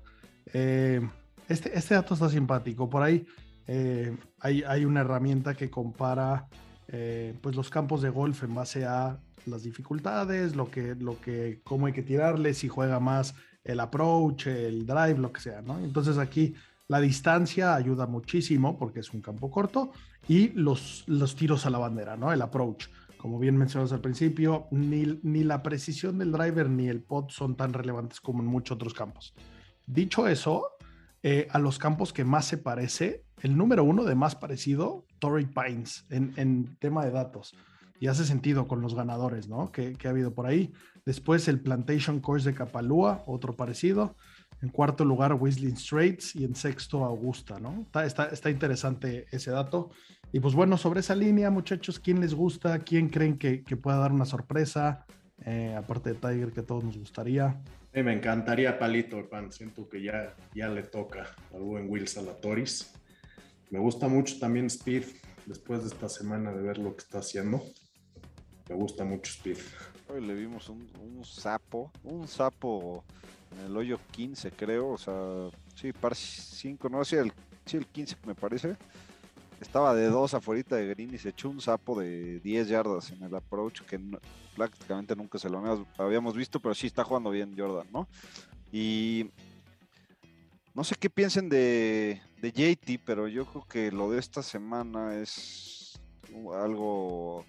[0.52, 1.06] Eh,
[1.48, 2.88] este, este dato está simpático.
[2.88, 3.26] Por ahí,
[3.66, 6.48] eh, hay, una herramienta que compara
[6.88, 11.60] eh, pues los campos de golf en base a las dificultades, lo que, lo que,
[11.64, 15.78] cómo hay que tirarle, si juega más el approach, el drive, lo que sea, ¿no?
[15.78, 16.54] Entonces aquí
[16.88, 19.92] la distancia ayuda muchísimo porque es un campo corto
[20.28, 22.32] y los, los tiros a la bandera, ¿no?
[22.32, 22.88] El approach.
[23.16, 27.56] Como bien mencionas al principio, ni, ni la precisión del driver ni el pot son
[27.56, 29.34] tan relevantes como en muchos otros campos.
[29.86, 30.72] Dicho eso,
[31.22, 35.44] eh, a los campos que más se parece, el número uno de más parecido, Torrey
[35.44, 37.54] Pines, en, tema de datos.
[38.00, 39.70] Y hace sentido con los ganadores, ¿no?
[39.70, 40.72] Que, ha habido por ahí.
[41.04, 44.16] Después el Plantation Course de Capalúa, otro parecido.
[44.62, 46.34] En cuarto lugar, Whistling Straits.
[46.34, 47.86] Y en sexto, Augusta, ¿no?
[48.02, 49.90] Está, interesante ese dato.
[50.32, 52.78] Y pues bueno, sobre esa línea, muchachos, ¿quién les gusta?
[52.78, 55.04] ¿Quién creen que, pueda dar una sorpresa?
[55.44, 57.60] Eh, aparte de Tiger, que a todos nos gustaría.
[57.92, 59.52] me encantaría Palito Pan.
[59.52, 63.03] Siento que ya, ya le toca al buen Will Salatoris.
[63.70, 65.04] Me gusta mucho también Speed,
[65.46, 67.62] después de esta semana de ver lo que está haciendo.
[68.68, 69.58] Me gusta mucho Speed.
[70.08, 70.88] Hoy le vimos un,
[71.24, 73.04] sapo, un sapo
[73.52, 74.90] en el hoyo 15, creo.
[74.90, 75.14] O sea,
[75.74, 77.32] sí, par 5, no, sí el,
[77.64, 78.76] sí, el 15 me parece.
[79.60, 83.22] Estaba de dos afuera de Green y se echó un sapo de 10 yardas en
[83.22, 84.18] el approach que no,
[84.54, 88.08] prácticamente nunca se lo habíamos visto, pero sí está jugando bien Jordan, ¿no?
[88.72, 89.30] Y
[90.74, 95.16] no sé qué piensen de, de JT, pero yo creo que lo de esta semana
[95.16, 96.00] es
[96.52, 97.44] algo...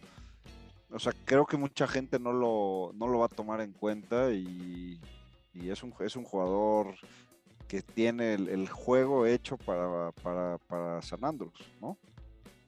[0.92, 4.32] O sea, creo que mucha gente no lo, no lo va a tomar en cuenta
[4.32, 5.02] y,
[5.54, 6.96] y es, un, es un jugador
[7.68, 11.98] que tiene el, el juego hecho para, para, para, San Andrews, ¿no?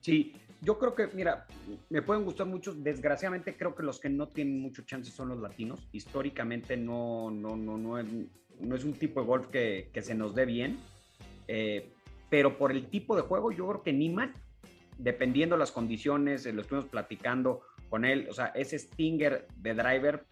[0.01, 1.45] Sí, yo creo que, mira,
[1.89, 2.84] me pueden gustar muchos.
[2.84, 5.88] Desgraciadamente, creo que los que no tienen mucho chance son los latinos.
[5.91, 7.99] Históricamente, no, no, no, no,
[8.60, 10.80] no es un tipo de golf que, que se nos dé bien.
[11.47, 11.93] Eh,
[12.30, 14.34] pero por el tipo de juego, yo creo que Niman,
[14.97, 20.26] dependiendo las condiciones, lo estuvimos platicando con él, o sea, ese Stinger de driver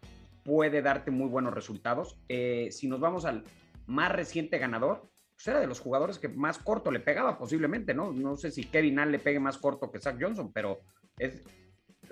[0.44, 2.20] puede darte muy buenos resultados.
[2.28, 3.44] Eh, si nos vamos al
[3.88, 8.12] más reciente ganador, pues era de los jugadores que más corto le pegaba posiblemente, ¿no?
[8.12, 10.82] No sé si Kevin Allen le pegue más corto que Zach Johnson, pero
[11.18, 11.44] es,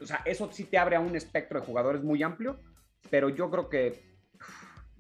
[0.02, 2.60] o sea, eso sí te abre a un espectro de jugadores muy amplio,
[3.10, 4.13] pero yo creo que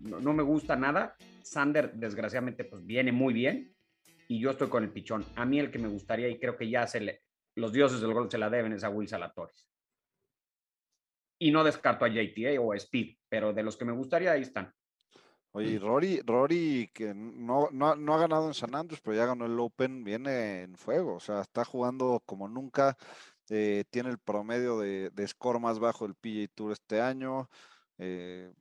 [0.03, 1.15] no, no me gusta nada.
[1.41, 3.73] Sander, desgraciadamente, pues viene muy bien
[4.27, 5.25] y yo estoy con el pichón.
[5.35, 7.23] A mí el que me gustaría y creo que ya se le,
[7.55, 9.67] los dioses del gol se la deben es a Will Salatoris.
[11.39, 14.41] Y no descarto a JTA o a Speed, pero de los que me gustaría ahí
[14.41, 14.73] están.
[15.55, 19.45] Oye, Rory, Rory que no, no, no, ha ganado en San Andrés, pero ya ganó
[19.45, 22.97] el Open, viene en fuego, o sea, está jugando como nunca,
[23.51, 27.49] eh, tiene el promedio de, de, score más bajo del PGA Tour este año.
[27.99, 28.51] Eh,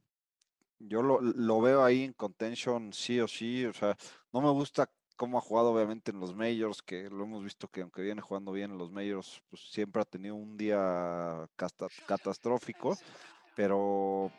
[0.89, 3.97] yo lo, lo, veo ahí en contention sí o sí, o sea,
[4.33, 7.83] no me gusta cómo ha jugado obviamente en los majors, que lo hemos visto que
[7.83, 11.47] aunque viene jugando bien en los majors, pues siempre ha tenido un día
[12.07, 12.99] catastrófico,
[13.55, 14.33] pero,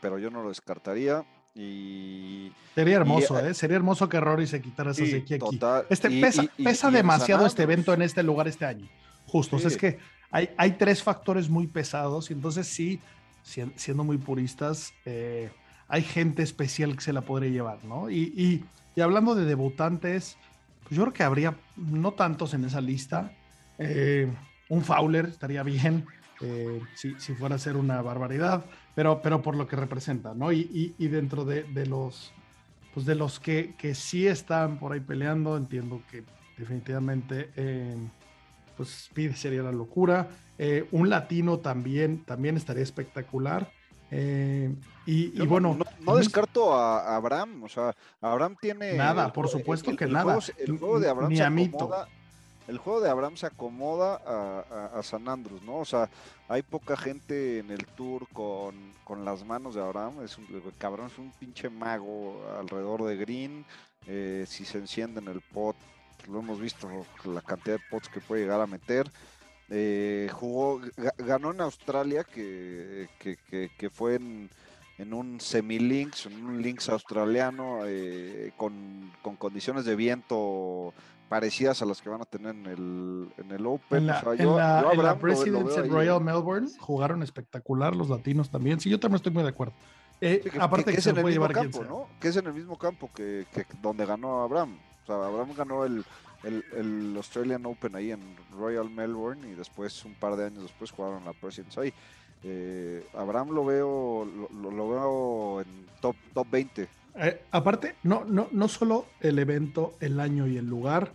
[0.00, 1.26] pero yo no lo descartaría.
[1.54, 3.54] Y sería hermoso, y, ¿eh?
[3.54, 5.58] Sería hermoso que Rory se quitara esa sequía aquí.
[5.58, 5.86] Total.
[5.90, 8.88] Este y, pesa, y, pesa demasiado este evento en este lugar este año.
[9.26, 9.58] Justo.
[9.58, 9.66] Sí.
[9.66, 9.98] O sea, es que
[10.30, 13.00] hay, hay, tres factores muy pesados y entonces sí,
[13.42, 15.50] siendo muy puristas, eh,
[15.92, 18.10] hay gente especial que se la podría llevar, ¿no?
[18.10, 18.64] Y,
[18.98, 20.38] hablando de debutantes,
[20.84, 23.32] pues yo creo que habría no tantos en esa lista.
[23.78, 24.26] Eh,
[24.70, 26.06] un Fowler estaría bien.
[26.40, 28.64] Eh, si, si, fuera a ser una barbaridad,
[28.94, 30.50] pero, pero por lo que representa, ¿no?
[30.50, 32.32] Y, y, y dentro de, de, los,
[32.94, 36.24] pues de los que, que, sí están por ahí peleando, entiendo que
[36.56, 37.94] definitivamente, eh,
[38.78, 40.30] pues Speed sería la locura.
[40.92, 43.70] Un latino también, también estaría espectacular.
[44.14, 44.74] Eh,
[45.06, 49.32] y, y, bueno, no, no, no descarto a, a, Abraham, o sea, Abraham tiene nada,
[49.32, 50.34] por supuesto el, que el nada.
[50.34, 52.08] Juego, el juego de Abraham Ni se acomoda,
[52.68, 55.78] el juego de Abraham se acomoda a, a, a, San Andrews, ¿no?
[55.78, 56.10] O sea,
[56.48, 60.22] hay poca gente en el tour con, con las manos de Abraham.
[60.22, 60.46] Es un
[60.78, 63.64] cabrón, es un pinche mago alrededor de Green.
[64.06, 65.76] Eh, si se enciende en el pot,
[66.28, 66.88] lo hemos visto,
[67.24, 69.10] la cantidad de pots que puede llegar a meter.
[69.74, 70.82] Eh, jugó,
[71.16, 74.50] ganó en Australia, que, que, que, que fue en,
[74.98, 80.92] en, un semi-links, en un links australiano, eh, con, con condiciones de viento
[81.30, 84.00] parecidas a las que van a tener en el, en el Open.
[84.00, 86.20] En la, o sea, yo, en la, yo en la Presidents lo, Royal.
[86.20, 88.78] Melbourne jugaron espectacular los latinos también.
[88.78, 89.72] Sí, yo también estoy muy de acuerdo.
[90.20, 92.08] Eh, sí, que, aparte que, que, que es en el mismo campo, ¿no?
[92.20, 93.46] Que es en el mismo campo que,
[93.80, 94.76] donde ganó Abraham.
[95.04, 96.04] O sea, Abraham ganó el,
[96.44, 98.20] el, el, Australian Open ahí en
[98.52, 101.92] Royal Melbourne y después, un par de años después, jugaron la Presidents ahí.
[102.44, 106.88] Eh, Abraham lo veo, lo, lo, veo en top, top 20.
[107.14, 111.12] Eh, aparte, no, no, no solo el evento, el año y el lugar,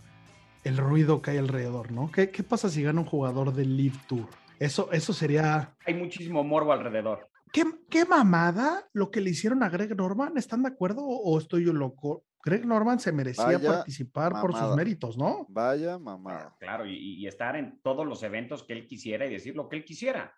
[0.64, 2.10] el ruido que hay alrededor, ¿no?
[2.10, 4.26] ¿Qué, qué pasa si gana un jugador del Live Tour?
[4.58, 5.74] Eso, eso sería.
[5.86, 7.28] Hay muchísimo morbo alrededor.
[7.52, 10.36] ¿Qué, ¿Qué, mamada lo que le hicieron a Greg Norman?
[10.36, 12.24] ¿Están de acuerdo o estoy yo loco?
[12.44, 15.46] Greg Norman se merecía Vaya participar por sus méritos, ¿no?
[15.48, 16.56] Vaya mamada.
[16.60, 19.76] Claro, y, y estar en todos los eventos que él quisiera y decir lo que
[19.76, 20.32] él quisiera.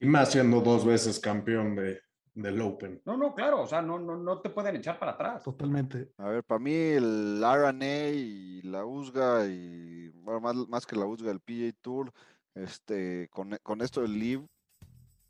[0.00, 2.00] Y más siendo dos veces campeón de,
[2.34, 3.02] del Open.
[3.04, 5.42] No, no, claro, o sea, no, no, no te pueden echar para atrás.
[5.42, 6.12] Totalmente.
[6.16, 11.06] A ver, para mí el RNA y la USGA y bueno, más, más que la
[11.06, 12.12] USGA, el PGA Tour,
[12.54, 14.46] este, con, con esto del Live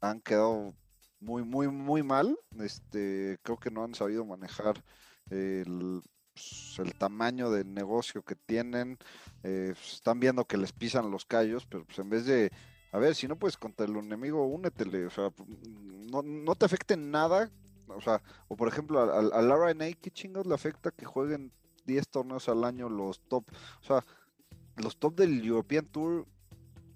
[0.00, 0.74] han quedado
[1.20, 2.36] muy, muy, muy mal.
[2.60, 4.82] Este, creo que no han sabido manejar
[5.30, 6.02] el,
[6.32, 8.98] pues, el tamaño del negocio que tienen.
[9.42, 12.50] eh, están viendo que les pisan los callos, pero pues en vez de,
[12.92, 15.06] a ver, si no puedes contra el enemigo, únetele.
[15.06, 15.30] O sea,
[16.10, 17.50] no, no te afecte nada.
[17.88, 21.52] O sea, o por ejemplo, al, al RNA, ¿qué chingados le afecta que jueguen
[21.84, 23.44] 10 torneos al año los top?
[23.82, 24.04] O sea,
[24.76, 26.26] los top del European Tour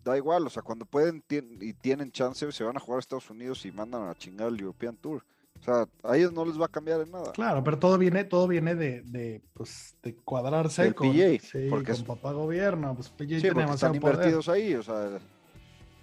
[0.05, 3.01] da igual, o sea, cuando pueden tien- y tienen chance, se van a jugar a
[3.01, 5.25] Estados Unidos y mandan a chingar el European Tour.
[5.61, 7.33] O sea, a ellos no les va a cambiar en nada.
[7.33, 11.67] Claro, pero todo viene, todo viene de, de, pues, de cuadrarse Del con, PGA, sí,
[11.71, 12.95] porque con es- papá gobierno.
[12.95, 14.15] Pues PGA Sí, tiene porque demasiado están poder.
[14.17, 15.19] invertidos ahí, o sea.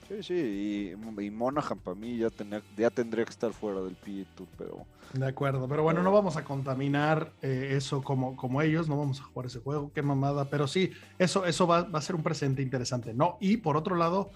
[0.09, 3.95] Sí, sí, y, y Monaghan para mí ya, tenía, ya tendría que estar fuera del
[4.35, 8.89] Tour, pero De acuerdo, pero bueno, no vamos a contaminar eh, eso como, como ellos,
[8.89, 12.01] no vamos a jugar ese juego, qué mamada, pero sí, eso, eso va, va a
[12.01, 13.37] ser un presente interesante, ¿no?
[13.39, 14.31] Y por otro lado,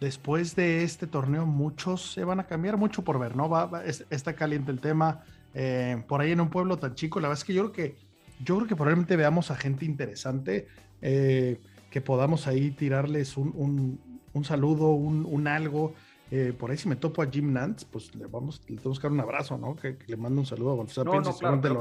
[0.00, 3.48] después de este torneo, muchos se van a cambiar, mucho por ver, ¿no?
[3.48, 5.22] Va, va- es- está caliente el tema,
[5.54, 7.96] eh, por ahí en un pueblo tan chico, la verdad es que yo creo que,
[8.44, 10.68] yo creo que probablemente veamos a gente interesante,
[11.00, 15.94] eh, que podamos ahí tirarles un, un- un saludo, un, un algo.
[16.30, 19.04] Eh, por ahí si me topo a Jim Nance, pues le vamos, le tenemos que
[19.04, 19.74] dar un abrazo, ¿no?
[19.74, 21.80] Que, que le mando un saludo a Golf No, no, claro, lo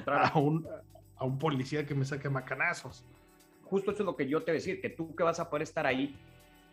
[0.32, 0.66] a un,
[1.16, 3.04] a un policía que me saque macanazos.
[3.64, 5.50] Justo eso es lo que yo te voy a decir, que tú que vas a
[5.50, 6.14] poder estar ahí,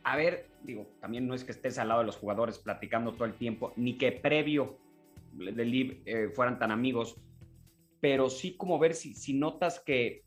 [0.09, 3.25] a ver, digo, también no es que estés al lado de los jugadores platicando todo
[3.25, 4.77] el tiempo, ni que previo
[5.33, 7.17] del live eh, fueran tan amigos,
[7.99, 10.23] pero sí como ver si, si notas que,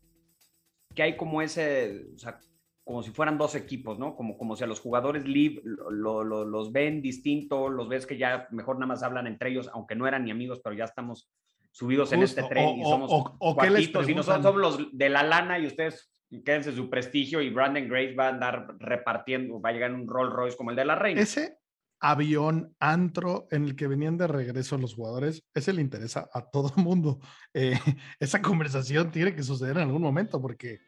[0.93, 2.37] que hay como ese, o sea,
[2.83, 4.15] como si fueran dos equipos, ¿no?
[4.15, 8.17] Como, como si a los jugadores live lo- lo- los ven distinto, los ves que
[8.19, 11.27] ya mejor nada más hablan entre ellos, aunque no eran ni amigos, pero ya estamos
[11.71, 14.61] subidos en este Justo, tren o- y somos o- o qué les y nosotros somos
[14.61, 18.75] los de la lana y ustedes quédense su prestigio y Brandon Grace va a andar
[18.79, 21.21] repartiendo, va a llegar en un Rolls Royce como el de la reina.
[21.21, 21.57] Ese
[21.99, 26.73] avión antro en el que venían de regreso los jugadores, ese le interesa a todo
[26.75, 27.19] el mundo.
[27.53, 27.77] Eh,
[28.19, 30.79] esa conversación tiene que suceder en algún momento porque,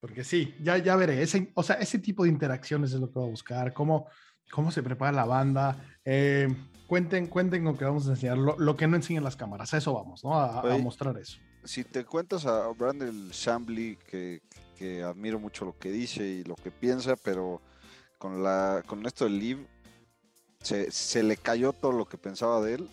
[0.00, 1.22] porque sí, ya, ya veré.
[1.22, 4.08] Ese, o sea, ese tipo de interacciones es lo que voy a buscar, cómo,
[4.50, 5.76] cómo se prepara la banda.
[6.04, 6.48] Eh,
[6.86, 9.78] cuenten, cuenten lo que vamos a enseñar, lo, lo que no enseñan las cámaras, a
[9.78, 10.38] eso vamos, ¿no?
[10.38, 11.38] A, a mostrar eso.
[11.64, 14.40] si te cuentas a Brandon Chambly, que,
[14.78, 17.60] que admiro mucho lo que dice y lo que piensa, pero
[18.18, 19.66] con, la, con esto del Live,
[20.62, 22.88] se, se le cayó todo lo que pensaba de él.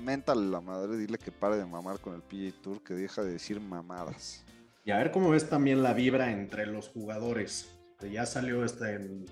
[0.00, 3.32] Méntale la madre, dile que pare de mamar con el PGA Tour, que deja de
[3.32, 4.44] decir mamadas.
[4.84, 7.68] Y a ver cómo ves también la vibra entre los jugadores.
[8.10, 9.26] Ya salió este en-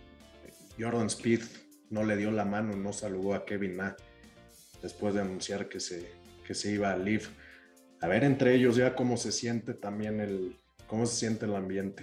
[0.78, 1.40] Jordan Speed,
[1.90, 3.96] no le dio la mano, no saludó a Kevin Na
[4.80, 6.12] después de anunciar que se,
[6.46, 7.24] que se iba a Live.
[8.00, 10.56] A ver entre ellos ya cómo se siente también el,
[10.90, 12.02] cómo se siente el ambiente.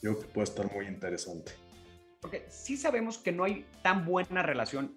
[0.00, 1.52] Yo creo que puede estar muy interesante.
[2.20, 4.96] Porque sí sabemos que no hay tan buena relación,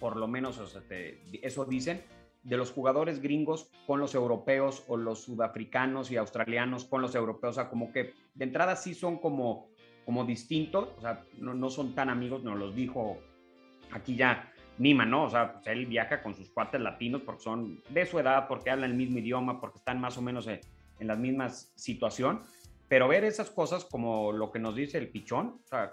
[0.00, 2.02] por lo menos o sea, te- eso dicen,
[2.42, 7.52] de los jugadores gringos con los europeos o los sudafricanos y australianos con los europeos.
[7.56, 9.68] O sea, como que de entrada sí son como,
[10.04, 13.18] como distintos, o sea, no, no son tan amigos, nos los dijo
[13.92, 15.24] aquí ya Nima, ¿no?
[15.24, 18.70] O sea, pues él viaja con sus cuates latinos porque son de su edad, porque
[18.70, 20.60] hablan el mismo idioma, porque están más o menos en,
[21.00, 22.40] en la misma situación.
[22.88, 25.90] Pero ver esas cosas como lo que nos dice el pichón, o sea,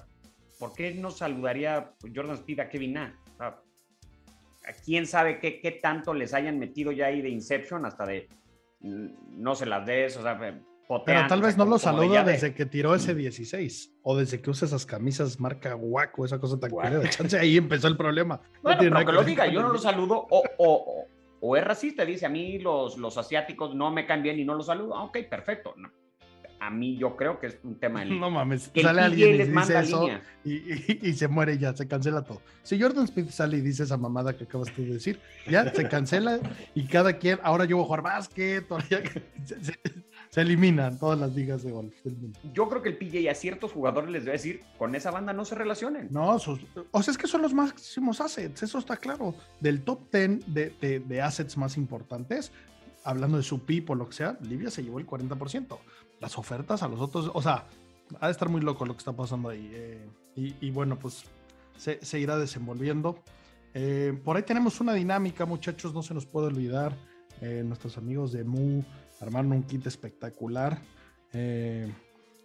[0.60, 3.20] ¿por qué no saludaría Jordan Speed a Kevin Na?
[3.34, 7.86] O sea, ¿a quién sabe qué, qué tanto les hayan metido ya ahí de Inception
[7.86, 8.28] hasta de
[8.82, 11.70] mm, no se las des, o sea, Pero potean, tal o sea, vez no como-
[11.72, 14.86] lo de saluda ya de- desde que tiró ese 16 o desde que usa esas
[14.86, 17.08] camisas marca guaco, esa cosa tan culera.
[17.10, 18.41] Chance ahí empezó el problema.
[18.55, 21.05] No Bueno, tiene pero nada que lo diga, yo no lo saludo, o, o,
[21.41, 24.53] o, es racista, dice a mí los, los asiáticos no me caen bien y no
[24.55, 24.95] los saludo.
[24.95, 25.73] Ah, ok, perfecto.
[25.77, 25.89] No.
[26.59, 29.38] A mí yo creo que es un tema del No mames, que sale alguien y
[29.38, 30.09] les dice eso
[30.43, 32.41] y, y- y se muere ya, se cancela todo.
[32.63, 35.88] Si Jordan Smith sale y dice esa mamada que acabas tú de decir, ya se
[35.88, 36.39] cancela
[36.73, 39.03] y cada quien, ahora yo voy a jugar básquet, ya-
[39.45, 39.79] se, se-
[40.38, 42.39] se eliminan todas las ligas de golf del mundo.
[42.53, 45.43] Yo creo que el PJ a ciertos jugadores les debe decir, con esa banda no
[45.45, 46.09] se relacionen.
[46.11, 46.61] No, sus-
[46.91, 49.33] o sea, es que son los máximos assets, eso está claro.
[49.59, 52.51] Del top 10 de, de- de assets más importantes,
[53.03, 55.79] hablando de su PIB o lo que sea, Libia se llevó el 40%.
[56.19, 57.65] Las ofertas a los otros, o sea,
[58.19, 59.71] ha de estar muy loco lo que está pasando ahí.
[59.73, 61.23] eh, y, y bueno, pues
[61.77, 63.23] se, se irá desenvolviendo.
[63.73, 66.95] Eh, por ahí tenemos una dinámica, muchachos, no se nos puede olvidar.
[67.41, 68.83] eh, nuestros amigos de Mu
[69.20, 70.82] armaron un kit espectacular.
[71.34, 71.91] Eh,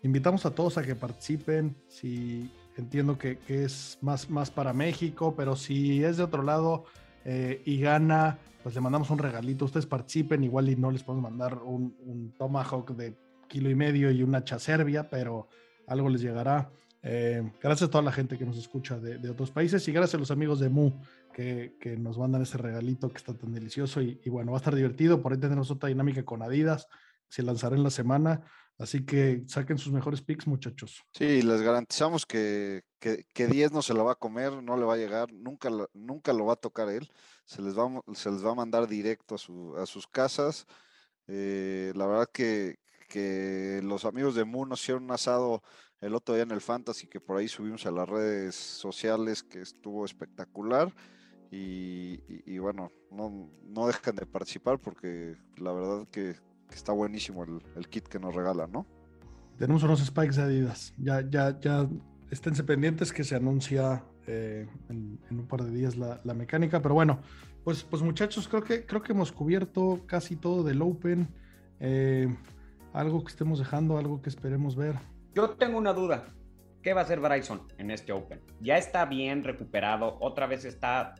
[0.03, 1.77] invitamos a todos a que participen.
[1.89, 6.85] Si entiendo que, es más, más para México, pero si es de otro lado
[7.25, 9.65] eh, y gana, pues le mandamos un regalito.
[9.65, 13.17] Ustedes participen, igual y no les podemos mandar un, un tomahawk de
[13.49, 15.49] kilo y medio y una chaserbia, pero
[15.87, 16.71] algo les llegará.
[17.03, 20.15] Eh, gracias a toda la gente que nos escucha de, de otros países y gracias
[20.15, 20.93] a los amigos de Mu
[21.33, 25.23] que, nos mandan ese regalito que está tan delicioso y, bueno, va a estar divertido.
[25.23, 26.87] Por ahí tenemos otra dinámica con Adidas,
[27.29, 28.43] se lanzará en la semana.
[28.79, 31.03] Así que saquen sus mejores picks, muchachos.
[31.13, 34.85] Sí, les garantizamos que, que, que 10 no se lo va a comer, no le
[34.85, 37.09] va a llegar, nunca, nunca lo va a tocar él,
[37.45, 40.67] se les va, se les va a mandar directo a, su- a sus casas.
[41.29, 42.77] Eh, la verdad que,
[43.09, 45.63] que los amigos de Moon nos hicieron un asado
[46.01, 49.61] el otro día en el Fantasy, que por ahí subimos a las redes sociales, que
[49.61, 50.93] estuvo espectacular.
[51.53, 56.35] Y, y- y bueno, no, no dejen de participar porque la verdad que,
[56.69, 58.87] que está buenísimo el, el kit que nos regalan, ¿no?
[59.59, 60.95] Tenemos unos spikes de Adidas.
[60.97, 61.87] Ya, ya, ya
[62.31, 66.81] esténse pendientes que se anuncia eh, en, en un par de días la, la mecánica.
[66.81, 67.21] Pero bueno,
[67.65, 71.29] pues, pues muchachos, creo que, creo que hemos cubierto casi todo del Open.
[71.81, 72.35] Eh,
[72.95, 74.97] algo que estemos dejando, algo que esperemos ver.
[75.35, 76.25] Yo tengo una duda.
[76.83, 78.41] ¿Qué va a hacer Bryson en este Open?
[78.61, 81.15] Ya está bien recuperado, otra vez está...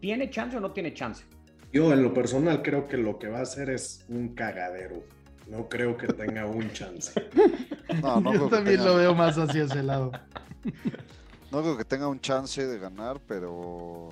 [0.00, 1.24] ¿Tiene chance o no tiene chance?
[1.72, 5.04] Yo en lo personal creo que lo que va a hacer es un cagadero.
[5.48, 7.12] No creo que tenga un chance.
[8.02, 10.12] No, no Yo también tenga- lo veo más hacia ese lado.
[11.50, 14.10] No creo que tenga un chance de ganar, pero.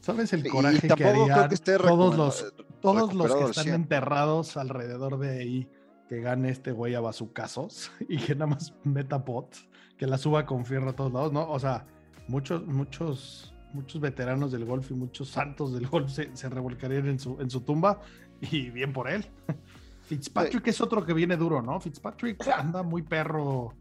[0.00, 3.74] ¿Sabes el Y coraje que haría que esté todos los, todos los que están 100.
[3.74, 5.68] enterrados alrededor de ahí
[6.08, 9.68] que gane este güey a bazucazos y que nada más meta bots,
[9.98, 11.50] que la suba con fierro a todos lados, ¿no?
[11.50, 11.86] O sea,
[12.28, 17.18] muchos, muchos, muchos veteranos del golf y muchos santos del golf se, se revolcarían en
[17.18, 18.00] su, en su tumba
[18.40, 19.24] y bien por él.
[20.02, 21.78] Fitzpatrick es otro que viene duro, ¿no?
[21.80, 23.74] Fitzpatrick anda muy perro.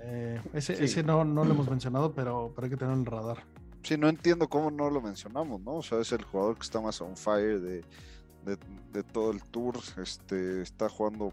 [0.00, 0.84] Eh, ese, Sí.
[0.84, 3.38] ese no, no lo hemos mencionado, pero, pero hay que tener en el radar.
[3.82, 5.74] Sí, no entiendo cómo no lo mencionamos, ¿no?
[5.76, 7.84] O sea, es el jugador que está más on fire de,
[8.46, 8.58] de,
[8.92, 9.76] de todo el tour.
[10.00, 11.32] Este, está jugando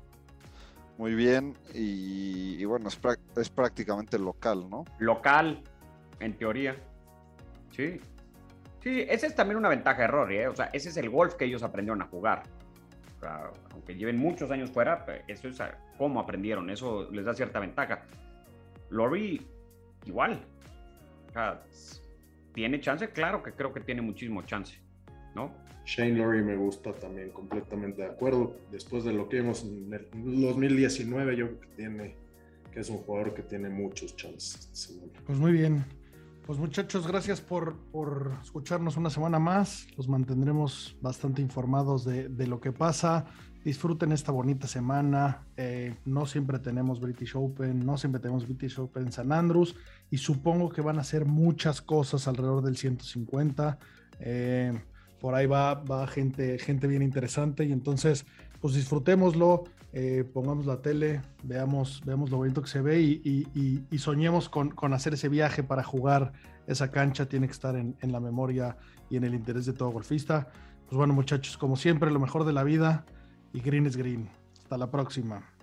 [0.97, 2.99] muy bien y, y bueno, es,
[3.37, 4.83] es prácticamente local, ¿no?
[4.99, 5.61] Local,
[6.19, 6.75] en teoría.
[7.75, 7.99] Sí.
[8.81, 10.47] Sí, esa es también una ventaja de Rory, ¿eh?
[10.47, 12.43] O sea, ese es el golf que ellos aprendieron a jugar.
[13.17, 17.25] O sea, aunque lleven muchos años fuera, pues, eso es a- cómo aprendieron, eso les
[17.25, 18.03] da cierta ventaja.
[18.91, 19.41] Lori,
[20.05, 20.39] igual.
[21.29, 21.63] O sea,
[22.53, 23.09] ¿tiene chance?
[23.09, 24.77] Claro que creo que tiene muchísimo chance,
[25.33, 25.51] ¿no?
[25.85, 28.55] Shane Lowry me gusta también, completamente de acuerdo.
[28.71, 30.07] Después de lo que vimos en el
[30.41, 32.15] 2019, yo creo que tiene,
[32.71, 34.69] que es un jugador que tiene muchos chances.
[34.73, 35.11] seguro.
[35.25, 35.83] Pues muy bien.
[36.45, 39.87] Pues muchachos, gracias por, por escucharnos una semana más.
[39.97, 43.25] Los mantendremos bastante informados de, de lo que pasa.
[43.63, 45.47] Disfruten esta bonita semana.
[45.57, 49.75] Eh, no siempre tenemos British Open, no siempre tenemos British Open San Andrews
[50.11, 53.79] y supongo que van a hacer muchas cosas alrededor del 150.
[54.19, 54.79] Eh,
[55.19, 58.23] por ahí va, va gente, gente bien interesante y entonces
[58.61, 59.63] pues disfrutémoslo,
[59.97, 63.47] eh, pongamos la tele, veamos, veamos lo bonito que se ve y,
[63.89, 66.33] y- soñemos con, con hacer ese viaje para jugar
[66.67, 68.77] esa cancha, tiene que estar en, en la memoria
[69.09, 70.49] y en el interés de todo golfista.
[70.89, 73.05] Pues bueno muchachos, como siempre, lo mejor de la vida
[73.53, 74.29] y green es green.
[74.61, 75.54] Hasta la próxima.